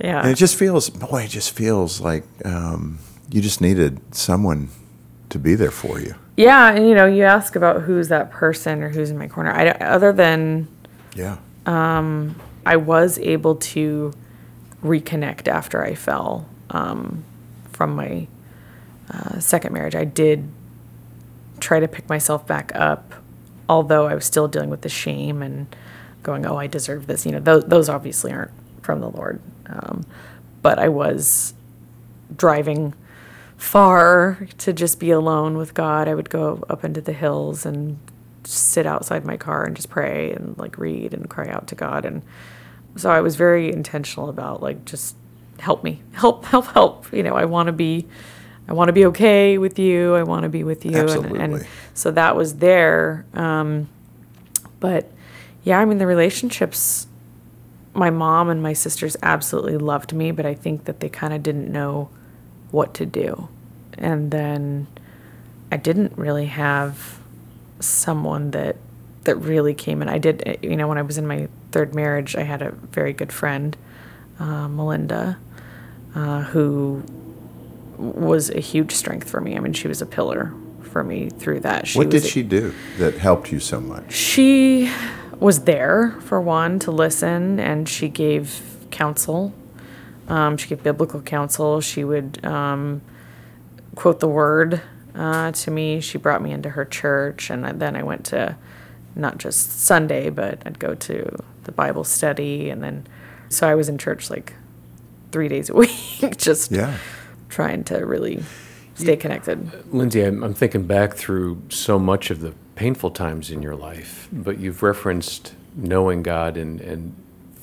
yeah 0.00 0.20
And 0.22 0.30
it 0.30 0.36
just 0.36 0.56
feels, 0.56 0.88
boy, 0.90 1.22
it 1.24 1.30
just 1.30 1.50
feels 1.50 2.00
like 2.00 2.24
um, 2.44 2.98
you 3.30 3.40
just 3.42 3.60
needed 3.60 4.00
someone 4.14 4.68
to 5.30 5.38
be 5.38 5.54
there 5.54 5.70
for 5.72 5.98
you. 6.00 6.14
Yeah, 6.36 6.70
and 6.70 6.86
you 6.86 6.94
know, 6.94 7.06
you 7.06 7.22
ask 7.24 7.56
about 7.56 7.82
who's 7.82 8.08
that 8.08 8.30
person 8.30 8.82
or 8.82 8.90
who's 8.90 9.10
in 9.10 9.18
my 9.18 9.26
corner. 9.26 9.50
I 9.52 9.70
other 9.70 10.12
than 10.12 10.68
Yeah. 11.14 11.38
I 12.66 12.76
was 12.76 13.18
able 13.18 13.56
to 13.56 14.12
reconnect 14.82 15.48
after 15.48 15.82
I 15.82 15.94
fell 15.94 16.48
um, 16.70 17.24
from 17.72 17.94
my 17.94 18.26
uh, 19.10 19.38
second 19.38 19.72
marriage. 19.72 19.94
I 19.94 20.04
did 20.04 20.48
try 21.60 21.80
to 21.80 21.88
pick 21.88 22.08
myself 22.08 22.46
back 22.46 22.72
up, 22.74 23.14
although 23.68 24.06
I 24.06 24.14
was 24.14 24.24
still 24.24 24.48
dealing 24.48 24.68
with 24.68 24.82
the 24.82 24.88
shame 24.88 25.42
and 25.42 25.74
going, 26.22 26.44
"Oh, 26.44 26.56
I 26.56 26.66
deserve 26.66 27.06
this." 27.06 27.24
You 27.24 27.32
know, 27.32 27.40
those 27.40 27.64
those 27.64 27.88
obviously 27.88 28.32
aren't 28.32 28.50
from 28.82 29.00
the 29.00 29.08
Lord, 29.08 29.40
um, 29.66 30.04
but 30.60 30.78
I 30.78 30.88
was 30.88 31.54
driving 32.36 32.94
far 33.56 34.46
to 34.58 34.72
just 34.72 35.00
be 35.00 35.10
alone 35.10 35.56
with 35.56 35.74
God. 35.74 36.08
I 36.08 36.14
would 36.14 36.30
go 36.30 36.64
up 36.68 36.84
into 36.84 37.00
the 37.00 37.12
hills 37.12 37.64
and 37.64 37.98
just 38.44 38.68
sit 38.68 38.86
outside 38.86 39.24
my 39.24 39.36
car 39.36 39.64
and 39.64 39.74
just 39.74 39.90
pray 39.90 40.32
and 40.32 40.56
like 40.58 40.78
read 40.78 41.14
and 41.14 41.28
cry 41.28 41.48
out 41.48 41.66
to 41.68 41.74
God. 41.74 42.04
And 42.04 42.22
so 42.96 43.10
I 43.10 43.20
was 43.20 43.36
very 43.36 43.72
intentional 43.72 44.28
about 44.28 44.62
like 44.62 44.84
just 44.84 45.16
help 45.58 45.82
me, 45.82 46.02
help, 46.12 46.44
help, 46.44 46.66
help. 46.66 47.12
You 47.12 47.22
know, 47.22 47.34
I 47.34 47.44
want 47.44 47.66
to 47.68 47.72
be, 47.72 48.06
I 48.68 48.72
want 48.72 48.88
to 48.88 48.92
be 48.92 49.06
okay 49.06 49.58
with 49.58 49.78
you. 49.78 50.14
I 50.14 50.22
want 50.22 50.42
to 50.44 50.48
be 50.48 50.64
with 50.64 50.84
you. 50.84 50.92
And, 50.92 51.10
Absolutely. 51.10 51.40
and 51.40 51.66
so 51.94 52.10
that 52.10 52.36
was 52.36 52.56
there. 52.56 53.24
Um, 53.34 53.88
but 54.80 55.10
yeah, 55.64 55.78
I 55.78 55.84
mean 55.84 55.98
the 55.98 56.06
relationships. 56.06 57.06
My 57.94 58.10
mom 58.10 58.50
and 58.50 58.62
my 58.62 58.74
sisters 58.74 59.16
absolutely 59.22 59.78
loved 59.78 60.12
me, 60.12 60.30
but 60.30 60.44
I 60.44 60.52
think 60.52 60.84
that 60.84 61.00
they 61.00 61.08
kind 61.08 61.32
of 61.32 61.42
didn't 61.42 61.72
know 61.72 62.10
what 62.70 62.94
to 62.94 63.06
do. 63.06 63.48
And 63.98 64.30
then 64.30 64.86
I 65.72 65.76
didn't 65.76 66.16
really 66.16 66.46
have 66.46 67.18
someone 67.80 68.50
that 68.52 68.76
that 69.24 69.36
really 69.36 69.74
came 69.74 70.02
in. 70.02 70.08
I 70.08 70.18
did, 70.18 70.58
you 70.62 70.76
know, 70.76 70.86
when 70.86 70.98
I 70.98 71.02
was 71.02 71.18
in 71.18 71.26
my 71.26 71.48
third 71.72 71.94
marriage, 71.96 72.36
I 72.36 72.42
had 72.42 72.62
a 72.62 72.70
very 72.70 73.12
good 73.12 73.32
friend, 73.32 73.76
uh, 74.38 74.68
Melinda, 74.68 75.36
uh, 76.14 76.42
who 76.42 77.02
was 77.98 78.50
a 78.50 78.60
huge 78.60 78.92
strength 78.92 79.28
for 79.28 79.40
me. 79.40 79.56
I 79.56 79.58
mean, 79.60 79.72
she 79.72 79.88
was 79.88 80.00
a 80.00 80.06
pillar 80.06 80.52
for 80.92 81.02
me 81.02 81.28
through 81.28 81.60
that. 81.60 81.88
She 81.88 81.98
what 81.98 82.08
did 82.10 82.22
a- 82.22 82.26
she 82.26 82.44
do 82.44 82.72
that 82.98 83.14
helped 83.18 83.50
you 83.50 83.58
so 83.58 83.80
much? 83.80 84.12
she 84.12 84.90
was 85.40 85.64
there 85.64 86.16
for 86.20 86.40
one 86.40 86.78
to 86.78 86.90
listen, 86.90 87.58
and 87.58 87.88
she 87.88 88.08
gave 88.08 88.62
counsel. 88.90 89.52
Um, 90.28 90.56
she 90.56 90.68
gave 90.68 90.82
biblical 90.82 91.20
counsel. 91.20 91.80
She 91.80 92.04
would 92.04 92.44
um, 92.44 93.00
quote 93.94 94.20
the 94.20 94.28
word 94.28 94.80
uh, 95.14 95.52
to 95.52 95.70
me. 95.70 96.00
She 96.00 96.18
brought 96.18 96.42
me 96.42 96.52
into 96.52 96.70
her 96.70 96.84
church, 96.84 97.50
and 97.50 97.66
I- 97.66 97.72
then 97.72 97.96
I 97.96 98.02
went 98.02 98.24
to 98.26 98.56
not 99.14 99.38
just 99.38 99.80
Sunday, 99.80 100.28
but 100.30 100.62
I'd 100.66 100.78
go 100.78 100.94
to 100.94 101.42
the 101.64 101.72
Bible 101.72 102.04
study, 102.04 102.68
and 102.70 102.82
then 102.82 103.06
so 103.48 103.66
I 103.68 103.74
was 103.74 103.88
in 103.88 103.96
church 103.98 104.28
like 104.30 104.54
three 105.32 105.48
days 105.48 105.70
a 105.70 105.74
week, 105.82 106.36
just 106.36 106.70
Yeah. 106.72 106.98
trying 107.48 107.84
to 107.84 107.98
really 108.04 108.42
stay 108.94 109.16
connected. 109.16 109.66
Lynsi, 109.92 110.26
I'm, 110.26 110.42
I'm 110.42 110.54
thinking 110.54 110.86
back 110.86 111.14
through 111.14 111.62
so 111.68 111.98
much 111.98 112.30
of 112.30 112.40
the 112.40 112.52
painful 112.74 113.10
times 113.10 113.50
in 113.50 113.62
your 113.62 113.76
life, 113.76 114.28
but 114.32 114.58
you've 114.58 114.82
referenced 114.82 115.54
knowing 115.74 116.22
God 116.22 116.56
and, 116.56 116.80
and 116.80 117.14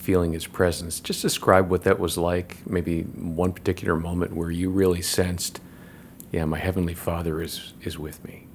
feeling 0.03 0.33
His 0.33 0.45
presence. 0.47 0.99
Just 0.99 1.21
describe 1.21 1.69
what 1.69 1.83
that 1.83 1.97
was 1.97 2.17
like, 2.17 2.57
maybe 2.67 3.03
one 3.03 3.53
particular 3.53 3.95
moment 3.95 4.33
where 4.35 4.51
you 4.51 4.69
really 4.69 5.01
sensed, 5.01 5.61
yeah, 6.29 6.43
my 6.43 6.59
Heavenly 6.59 6.93
Father 6.93 7.41
is, 7.41 7.71
is 7.81 7.97
with 7.97 8.21
me. 8.25 8.47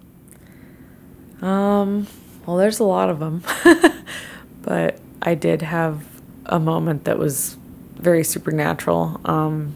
Um, 1.40 2.06
Well, 2.44 2.56
there's 2.58 2.80
a 2.80 2.84
lot 2.84 3.08
of 3.08 3.18
them, 3.18 3.42
but 4.62 5.00
I 5.22 5.34
did 5.34 5.62
have 5.62 6.04
a 6.44 6.58
moment 6.58 7.04
that 7.04 7.18
was 7.18 7.56
very 7.96 8.24
supernatural. 8.24 9.18
Um, 9.24 9.74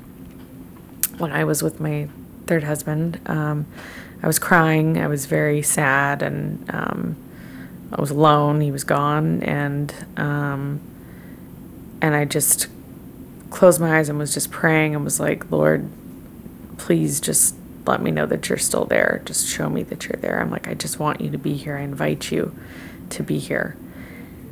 when 1.16 1.32
I 1.32 1.44
was 1.44 1.62
with 1.62 1.80
my 1.80 2.08
third 2.46 2.64
husband, 2.64 3.18
um, 3.26 3.66
I 4.22 4.26
was 4.26 4.38
crying. 4.38 4.98
I 4.98 5.06
was 5.06 5.26
very 5.26 5.62
sad, 5.62 6.22
and 6.22 6.64
um, 6.74 7.16
I 7.92 8.00
was 8.00 8.10
alone. 8.10 8.60
He 8.60 8.70
was 8.70 8.84
gone, 8.84 9.42
and 9.42 9.94
um, 10.16 10.80
and 12.02 12.16
I 12.16 12.24
just 12.24 12.66
closed 13.50 13.80
my 13.80 13.98
eyes 13.98 14.08
and 14.08 14.18
was 14.18 14.34
just 14.34 14.50
praying 14.50 14.94
and 14.94 15.04
was 15.04 15.20
like, 15.20 15.50
Lord, 15.52 15.88
please 16.76 17.20
just 17.20 17.54
let 17.86 18.02
me 18.02 18.10
know 18.10 18.26
that 18.26 18.48
you're 18.48 18.58
still 18.58 18.84
there. 18.84 19.22
Just 19.24 19.46
show 19.46 19.70
me 19.70 19.84
that 19.84 20.06
you're 20.06 20.20
there. 20.20 20.40
I'm 20.40 20.50
like, 20.50 20.66
I 20.66 20.74
just 20.74 20.98
want 20.98 21.20
you 21.20 21.30
to 21.30 21.38
be 21.38 21.54
here. 21.54 21.76
I 21.76 21.82
invite 21.82 22.32
you 22.32 22.54
to 23.10 23.22
be 23.22 23.38
here. 23.38 23.76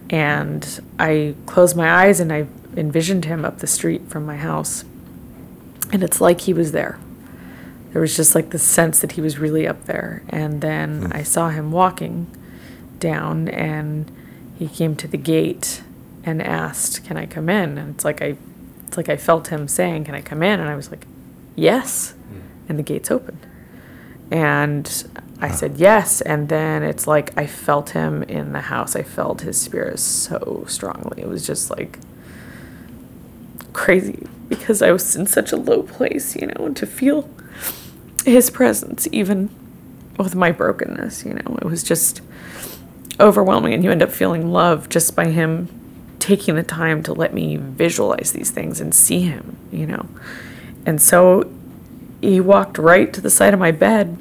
And 0.09 0.81
I 0.99 1.35
closed 1.47 1.77
my 1.77 1.91
eyes 1.91 2.21
and 2.21 2.33
I 2.33 2.47
envisioned 2.77 3.25
him 3.25 3.45
up 3.45 3.59
the 3.59 3.67
street 3.67 4.09
from 4.09 4.25
my 4.25 4.37
house. 4.37 4.85
And 5.93 6.05
it's 6.05 6.21
like 6.21 6.43
he 6.43 6.55
was 6.55 6.71
there. 6.71 7.01
There 7.93 8.01
was 8.01 8.15
just 8.15 8.37
like 8.37 8.51
the 8.51 8.59
sense 8.61 9.01
that 9.01 9.13
he 9.13 9.21
was 9.21 9.39
really 9.39 9.67
up 9.67 9.87
there. 9.87 10.23
And 10.29 10.61
then 10.61 11.07
hmm. 11.07 11.13
I 11.13 11.25
saw 11.25 11.49
him 11.49 11.73
walking 11.73 12.29
down 13.01 13.49
and 13.49 14.09
he 14.57 14.69
came 14.69 14.95
to 14.97 15.09
the 15.09 15.17
gate 15.17 15.83
and 16.25 16.43
asked, 16.43 17.05
"Can 17.05 17.17
I 17.17 17.27
come 17.27 17.49
in?" 17.49 17.79
And 17.79 17.95
it's 17.95 18.05
like 18.05 18.23
I 18.23 18.37
it's 18.87 18.97
like 18.97 19.09
I 19.09 19.17
felt 19.17 19.49
him 19.49 19.69
saying, 19.69 20.05
"Can 20.05 20.15
I 20.15 20.21
come 20.21 20.43
in?" 20.43 20.61
And 20.61 20.69
I 20.69 20.77
was 20.77 20.91
like, 20.91 21.07
"Yes." 21.57 22.13
Hmm. 22.13 22.41
And 22.69 22.79
the 22.79 22.83
gates 22.83 23.11
opened. 23.11 23.47
And 24.31 25.05
I 25.41 25.51
said 25.51 25.79
yes, 25.79 26.21
and 26.21 26.49
then 26.49 26.83
it's 26.83 27.07
like 27.07 27.37
I 27.37 27.47
felt 27.47 27.91
him 27.91 28.23
in 28.25 28.53
the 28.53 28.61
house. 28.61 28.95
I 28.95 29.03
felt 29.03 29.41
his 29.41 29.61
spirit 29.61 29.99
so 29.99 30.65
strongly. 30.69 31.23
It 31.23 31.29
was 31.29 31.47
just 31.47 31.71
like 31.71 31.99
crazy 33.73 34.27
because 34.49 34.83
I 34.83 34.91
was 34.93 35.17
in 35.17 35.27
such 35.27 35.53
a 35.53 35.57
low 35.57 35.83
place, 35.83 36.37
you 36.37 36.47
know, 36.47 36.67
and 36.67 36.77
to 36.77 36.87
feel 36.87 37.29
his 38.25 38.51
presence 38.51 39.09
even 39.13 39.49
with 40.19 40.35
my 40.35 40.53
brokenness, 40.53 41.25
you 41.25 41.33
know, 41.33 41.59
it 41.63 41.65
was 41.65 41.83
just 41.83 42.21
overwhelming 43.19 43.73
and 43.73 43.83
you 43.83 43.91
end 43.91 44.03
up 44.03 44.11
feeling 44.11 44.53
love 44.53 44.89
just 44.89 45.17
by 45.17 45.27
him 45.27 45.69
taking 46.21 46.55
the 46.55 46.63
time 46.63 47.03
to 47.03 47.13
let 47.13 47.35
me 47.35 47.57
visualize 47.57 48.33
these 48.33 48.51
things 48.51 48.81
and 48.81 48.95
see 48.95 49.23
him, 49.23 49.57
you 49.73 49.87
know. 49.87 50.07
And 50.87 51.03
so 51.03 51.51
he 52.21 52.41
walked 52.41 52.79
right 52.79 53.13
to 53.13 53.21
the 53.21 53.31
side 53.31 53.55
of 53.55 53.59
my 53.59 53.73
bed, 53.73 54.17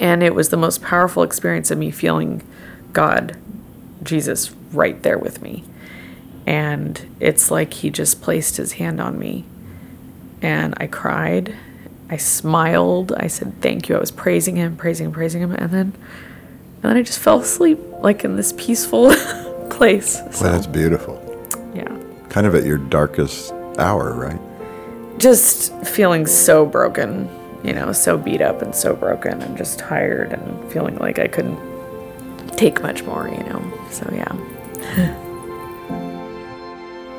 and 0.00 0.22
it 0.22 0.34
was 0.34 0.48
the 0.48 0.56
most 0.56 0.82
powerful 0.82 1.22
experience 1.22 1.70
of 1.70 1.78
me 1.78 1.90
feeling 1.90 2.42
God, 2.92 3.36
Jesus, 4.02 4.52
right 4.72 5.00
there 5.02 5.18
with 5.18 5.42
me. 5.42 5.64
And 6.46 7.16
it's 7.20 7.50
like 7.50 7.74
he 7.74 7.90
just 7.90 8.22
placed 8.22 8.56
his 8.56 8.72
hand 8.72 9.00
on 9.00 9.18
me. 9.18 9.44
And 10.40 10.74
I 10.78 10.86
cried. 10.86 11.54
I 12.08 12.16
smiled. 12.16 13.12
I 13.12 13.26
said, 13.26 13.60
Thank 13.60 13.88
you. 13.88 13.96
I 13.96 14.00
was 14.00 14.10
praising 14.10 14.56
him, 14.56 14.76
praising 14.76 15.06
him, 15.06 15.12
praising 15.12 15.42
him. 15.42 15.52
And 15.52 15.70
then, 15.70 15.92
and 16.80 16.82
then 16.82 16.96
I 16.96 17.02
just 17.02 17.18
fell 17.18 17.40
asleep, 17.40 17.78
like 18.00 18.24
in 18.24 18.36
this 18.36 18.54
peaceful 18.54 19.10
place. 19.78 20.16
So, 20.32 20.44
Well, 20.44 20.52
that's 20.52 20.66
beautiful. 20.66 21.16
yeah. 21.74 21.96
Kind 22.28 22.46
of 22.46 22.54
at 22.54 22.64
your 22.64 22.78
darkest 22.78 23.52
hour, 23.78 24.12
right? 24.14 24.40
just 25.18 25.72
feeling 25.84 26.26
so 26.28 26.64
broken, 26.64 27.28
you 27.64 27.72
know, 27.72 27.90
so 27.90 28.16
beat 28.16 28.40
up 28.40 28.62
and 28.62 28.72
so 28.72 28.94
broken 28.94 29.42
and 29.42 29.56
just 29.58 29.76
tired 29.76 30.32
and 30.32 30.70
feeling 30.72 30.96
like 30.98 31.18
I 31.18 31.26
couldn't 31.26 31.58
take 32.56 32.80
much 32.84 33.02
more, 33.02 33.26
you 33.28 33.42
know. 33.48 33.60
So 33.90 34.08
yeah. 34.12 35.24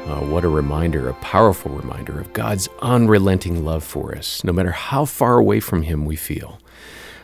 Uh, 0.10 0.22
what 0.22 0.44
a 0.44 0.48
reminder, 0.50 1.08
a 1.08 1.14
powerful 1.16 1.70
reminder 1.72 2.20
of 2.20 2.34
God's 2.34 2.68
unrelenting 2.82 3.64
love 3.64 3.84
for 3.84 4.16
us, 4.16 4.44
no 4.44 4.52
matter 4.52 4.72
how 4.72 5.06
far 5.06 5.38
away 5.38 5.60
from 5.60 5.84
Him 5.84 6.04
we 6.04 6.16
feel. 6.16 6.60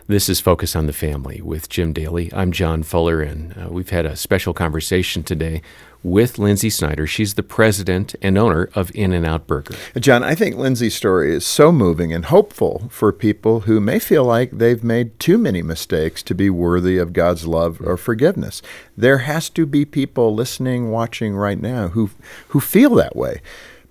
This 0.07 0.29
is 0.29 0.39
Focus 0.39 0.75
on 0.75 0.85
the 0.85 0.93
Family 0.93 1.41
with 1.41 1.67
Jim 1.67 1.91
Daly. 1.91 2.31
I'm 2.31 2.51
John 2.51 2.83
Fuller, 2.83 3.21
and 3.21 3.57
uh, 3.57 3.69
we've 3.71 3.89
had 3.89 4.05
a 4.05 4.15
special 4.15 4.53
conversation 4.53 5.23
today 5.23 5.63
with 6.03 6.35
Lynsi 6.35 6.71
Snyder. 6.71 7.07
She's 7.07 7.33
the 7.33 7.41
president 7.41 8.13
and 8.21 8.37
owner 8.37 8.69
of 8.75 8.95
In 8.95 9.13
N 9.13 9.25
Out 9.25 9.47
Burger. 9.47 9.73
John, 9.99 10.23
I 10.23 10.35
think 10.35 10.57
Lynsi's 10.57 10.93
story 10.93 11.33
is 11.33 11.43
so 11.43 11.71
moving 11.71 12.13
and 12.13 12.25
hopeful 12.25 12.87
for 12.91 13.11
people 13.11 13.61
who 13.61 13.79
may 13.79 13.97
feel 13.97 14.23
like 14.23 14.51
they've 14.51 14.83
made 14.83 15.19
too 15.19 15.39
many 15.39 15.63
mistakes 15.63 16.21
to 16.21 16.35
be 16.35 16.51
worthy 16.51 16.99
of 16.99 17.11
God's 17.11 17.47
love 17.47 17.81
or 17.81 17.97
forgiveness. 17.97 18.61
There 18.95 19.17
has 19.19 19.49
to 19.49 19.65
be 19.65 19.85
people 19.85 20.35
listening, 20.35 20.91
watching 20.91 21.35
right 21.35 21.59
now 21.59 21.87
who 21.87 22.11
who 22.49 22.59
feel 22.59 22.93
that 22.93 23.15
way. 23.15 23.41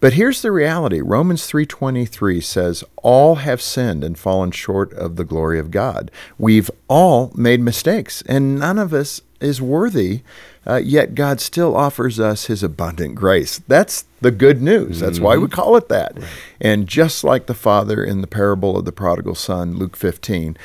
But 0.04 0.12
here's 0.12 0.42
the 0.42 0.52
reality. 0.52 1.00
Romans 1.00 1.46
3:23 1.46 2.38
says 2.38 2.84
all 2.96 3.36
have 3.36 3.62
sinned 3.62 4.04
and 4.04 4.18
fallen 4.18 4.50
short 4.50 4.92
of 4.92 5.16
the 5.16 5.24
glory 5.24 5.58
of 5.58 5.70
God. 5.70 6.10
We've 6.36 6.70
all 6.88 7.32
made 7.34 7.62
mistakes 7.62 8.22
and 8.26 8.58
none 8.58 8.78
of 8.78 8.92
us 8.92 9.22
is 9.40 9.62
worthy, 9.62 10.20
uh, 10.66 10.82
yet 10.84 11.14
God 11.14 11.40
still 11.40 11.74
offers 11.74 12.20
us 12.20 12.48
his 12.48 12.62
abundant 12.62 13.14
grace. 13.14 13.62
That's 13.66 14.04
the 14.20 14.30
good 14.30 14.60
news. 14.60 15.00
That's 15.00 15.20
why 15.20 15.38
we 15.38 15.48
call 15.48 15.74
it 15.74 15.88
that. 15.88 16.18
And 16.60 16.86
just 16.86 17.24
like 17.24 17.46
the 17.46 17.54
father 17.54 18.04
in 18.04 18.20
the 18.20 18.26
parable 18.26 18.76
of 18.76 18.84
the 18.84 18.92
prodigal 18.92 19.36
son, 19.36 19.78
Luke 19.78 19.96
15, 19.96 20.58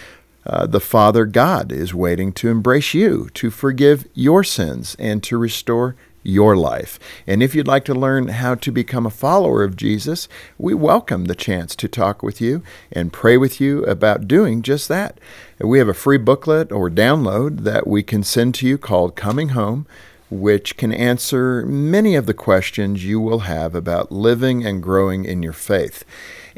uh, 0.45 0.65
the 0.65 0.79
Father 0.79 1.25
God 1.25 1.71
is 1.71 1.93
waiting 1.93 2.33
to 2.33 2.49
embrace 2.49 2.93
you, 2.93 3.29
to 3.35 3.49
forgive 3.51 4.05
your 4.13 4.43
sins, 4.43 4.95
and 4.99 5.21
to 5.23 5.37
restore 5.37 5.95
your 6.23 6.55
life. 6.55 6.99
And 7.25 7.41
if 7.41 7.55
you'd 7.55 7.67
like 7.67 7.85
to 7.85 7.93
learn 7.93 8.29
how 8.29 8.55
to 8.55 8.71
become 8.71 9.05
a 9.05 9.11
follower 9.11 9.63
of 9.63 9.75
Jesus, 9.75 10.27
we 10.57 10.73
welcome 10.73 11.25
the 11.25 11.35
chance 11.35 11.75
to 11.77 11.87
talk 11.87 12.21
with 12.23 12.41
you 12.41 12.63
and 12.91 13.13
pray 13.13 13.37
with 13.37 13.61
you 13.61 13.83
about 13.85 14.27
doing 14.27 14.61
just 14.61 14.87
that. 14.89 15.19
We 15.59 15.79
have 15.79 15.87
a 15.87 15.93
free 15.93 16.17
booklet 16.17 16.71
or 16.71 16.89
download 16.89 17.59
that 17.61 17.87
we 17.87 18.03
can 18.03 18.23
send 18.23 18.55
to 18.55 18.67
you 18.67 18.77
called 18.77 19.15
Coming 19.15 19.49
Home 19.49 19.85
which 20.29 20.77
can 20.77 20.91
answer 20.91 21.65
many 21.65 22.15
of 22.15 22.25
the 22.25 22.33
questions 22.33 23.03
you 23.03 23.19
will 23.19 23.39
have 23.39 23.73
about 23.73 24.11
living 24.11 24.63
and 24.65 24.83
growing 24.83 25.25
in 25.25 25.41
your 25.41 25.53
faith. 25.53 26.03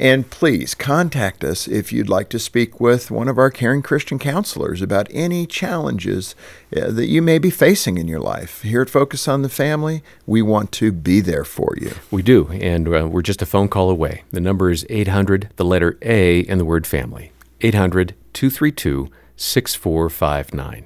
And 0.01 0.31
please 0.31 0.73
contact 0.73 1.43
us 1.43 1.67
if 1.67 1.93
you'd 1.93 2.09
like 2.09 2.27
to 2.29 2.39
speak 2.39 2.79
with 2.79 3.11
one 3.11 3.27
of 3.27 3.37
our 3.37 3.51
caring 3.51 3.83
Christian 3.83 4.17
counselors 4.17 4.81
about 4.81 5.07
any 5.11 5.45
challenges 5.45 6.33
uh, 6.75 6.89
that 6.89 7.05
you 7.05 7.21
may 7.21 7.37
be 7.37 7.51
facing 7.51 7.99
in 7.99 8.07
your 8.07 8.19
life. 8.19 8.63
Here 8.63 8.81
at 8.81 8.89
Focus 8.89 9.27
on 9.27 9.43
the 9.43 9.47
Family, 9.47 10.01
we 10.25 10.41
want 10.41 10.71
to 10.71 10.91
be 10.91 11.19
there 11.19 11.45
for 11.45 11.75
you. 11.79 11.91
We 12.09 12.23
do, 12.23 12.47
and 12.49 12.87
uh, 12.87 13.07
we're 13.11 13.21
just 13.21 13.43
a 13.43 13.45
phone 13.45 13.67
call 13.67 13.91
away. 13.91 14.23
The 14.31 14.41
number 14.41 14.71
is 14.71 14.87
800, 14.89 15.51
the 15.57 15.65
letter 15.65 15.99
A, 16.01 16.45
and 16.45 16.59
the 16.59 16.65
word 16.65 16.87
family. 16.87 17.31
800 17.61 18.15
232 18.33 19.07
6459. 19.35 20.85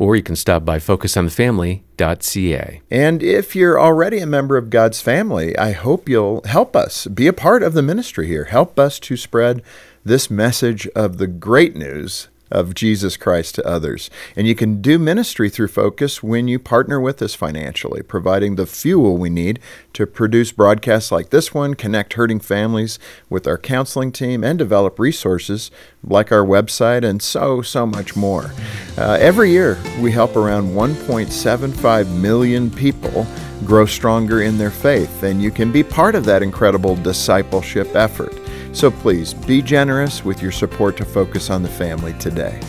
Or 0.00 0.16
you 0.16 0.22
can 0.22 0.34
stop 0.34 0.64
by 0.64 0.78
focusonthefamily.ca. 0.78 2.80
And 2.90 3.22
if 3.22 3.54
you're 3.54 3.78
already 3.78 4.20
a 4.20 4.26
member 4.26 4.56
of 4.56 4.70
God's 4.70 5.02
family, 5.02 5.54
I 5.58 5.72
hope 5.72 6.08
you'll 6.08 6.40
help 6.46 6.74
us 6.74 7.06
be 7.06 7.26
a 7.26 7.34
part 7.34 7.62
of 7.62 7.74
the 7.74 7.82
ministry 7.82 8.26
here. 8.26 8.44
Help 8.44 8.78
us 8.78 8.98
to 9.00 9.18
spread 9.18 9.62
this 10.02 10.30
message 10.30 10.88
of 10.96 11.18
the 11.18 11.26
great 11.26 11.76
news 11.76 12.28
of 12.50 12.74
Jesus 12.74 13.16
Christ 13.16 13.54
to 13.56 13.66
others. 13.66 14.10
And 14.36 14.46
you 14.46 14.54
can 14.54 14.80
do 14.82 14.98
ministry 14.98 15.48
through 15.48 15.68
Focus 15.68 16.22
when 16.22 16.48
you 16.48 16.58
partner 16.58 17.00
with 17.00 17.22
us 17.22 17.34
financially, 17.34 18.02
providing 18.02 18.56
the 18.56 18.66
fuel 18.66 19.16
we 19.16 19.30
need 19.30 19.60
to 19.92 20.06
produce 20.06 20.52
broadcasts 20.52 21.12
like 21.12 21.30
this 21.30 21.54
one, 21.54 21.74
connect 21.74 22.14
hurting 22.14 22.40
families 22.40 22.98
with 23.28 23.46
our 23.46 23.58
counseling 23.58 24.12
team, 24.12 24.42
and 24.42 24.58
develop 24.58 24.98
resources 24.98 25.70
like 26.02 26.32
our 26.32 26.44
website 26.44 27.04
and 27.04 27.22
so, 27.22 27.62
so 27.62 27.86
much 27.86 28.16
more. 28.16 28.50
Uh, 28.96 29.18
every 29.20 29.50
year, 29.50 29.78
we 30.00 30.10
help 30.10 30.36
around 30.36 30.70
1.75 30.70 32.20
million 32.20 32.70
people 32.70 33.26
grow 33.64 33.84
stronger 33.84 34.42
in 34.42 34.58
their 34.58 34.70
faith, 34.70 35.22
and 35.22 35.42
you 35.42 35.50
can 35.50 35.70
be 35.70 35.82
part 35.82 36.14
of 36.14 36.24
that 36.24 36.42
incredible 36.42 36.96
discipleship 36.96 37.94
effort. 37.94 38.39
So 38.72 38.90
please 38.90 39.34
be 39.34 39.62
generous 39.62 40.24
with 40.24 40.40
your 40.40 40.52
support 40.52 40.96
to 40.98 41.04
focus 41.04 41.50
on 41.50 41.62
the 41.62 41.68
family 41.68 42.12
today. 42.14 42.60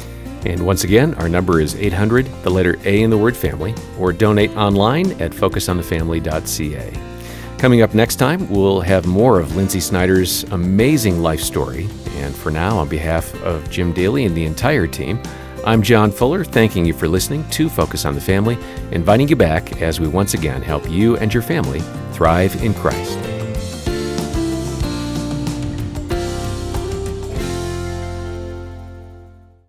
And 0.46 0.66
once 0.66 0.84
again, 0.84 1.14
our 1.16 1.30
number 1.30 1.62
is 1.62 1.76
800, 1.76 2.26
the 2.44 2.50
letter 2.50 2.78
A 2.84 3.04
in 3.04 3.12
the 3.12 3.18
word 3.18 3.38
family, 3.38 3.76
or 4.00 4.12
donate 4.12 4.56
online 4.58 5.12
at 5.22 5.32
focusonthefamily.ca. 5.32 7.58
Coming 7.60 7.84
up 7.84 7.94
next 7.94 8.16
time, 8.16 8.50
we'll 8.50 8.82
have 8.82 9.06
more 9.06 9.40
of 9.40 9.50
Lynsi 9.50 9.80
Snyder's 9.80 10.44
amazing 10.46 11.22
life 11.22 11.42
story. 11.42 11.88
And 12.16 12.36
for 12.36 12.50
now, 12.50 12.80
on 12.80 12.90
behalf 12.90 13.36
of 13.44 13.70
Jim 13.70 13.94
Daly 13.94 14.26
and 14.26 14.36
the 14.36 14.46
entire 14.46 14.88
team, 14.88 15.22
I'm 15.64 15.84
John 15.84 16.12
Fuller, 16.12 16.44
thanking 16.44 16.86
you 16.86 16.94
for 16.94 17.08
listening 17.08 17.48
to 17.52 17.70
Focus 17.70 18.04
on 18.04 18.16
the 18.16 18.22
Family, 18.22 18.58
inviting 18.92 19.28
you 19.28 19.36
back 19.36 19.84
as 19.84 20.00
we 20.00 20.08
once 20.08 20.34
again 20.34 20.64
help 20.64 20.90
you 20.90 21.18
and 21.18 21.32
your 21.32 21.44
family 21.44 21.82
thrive 22.14 22.64
in 22.64 22.74
Christ. 22.74 23.20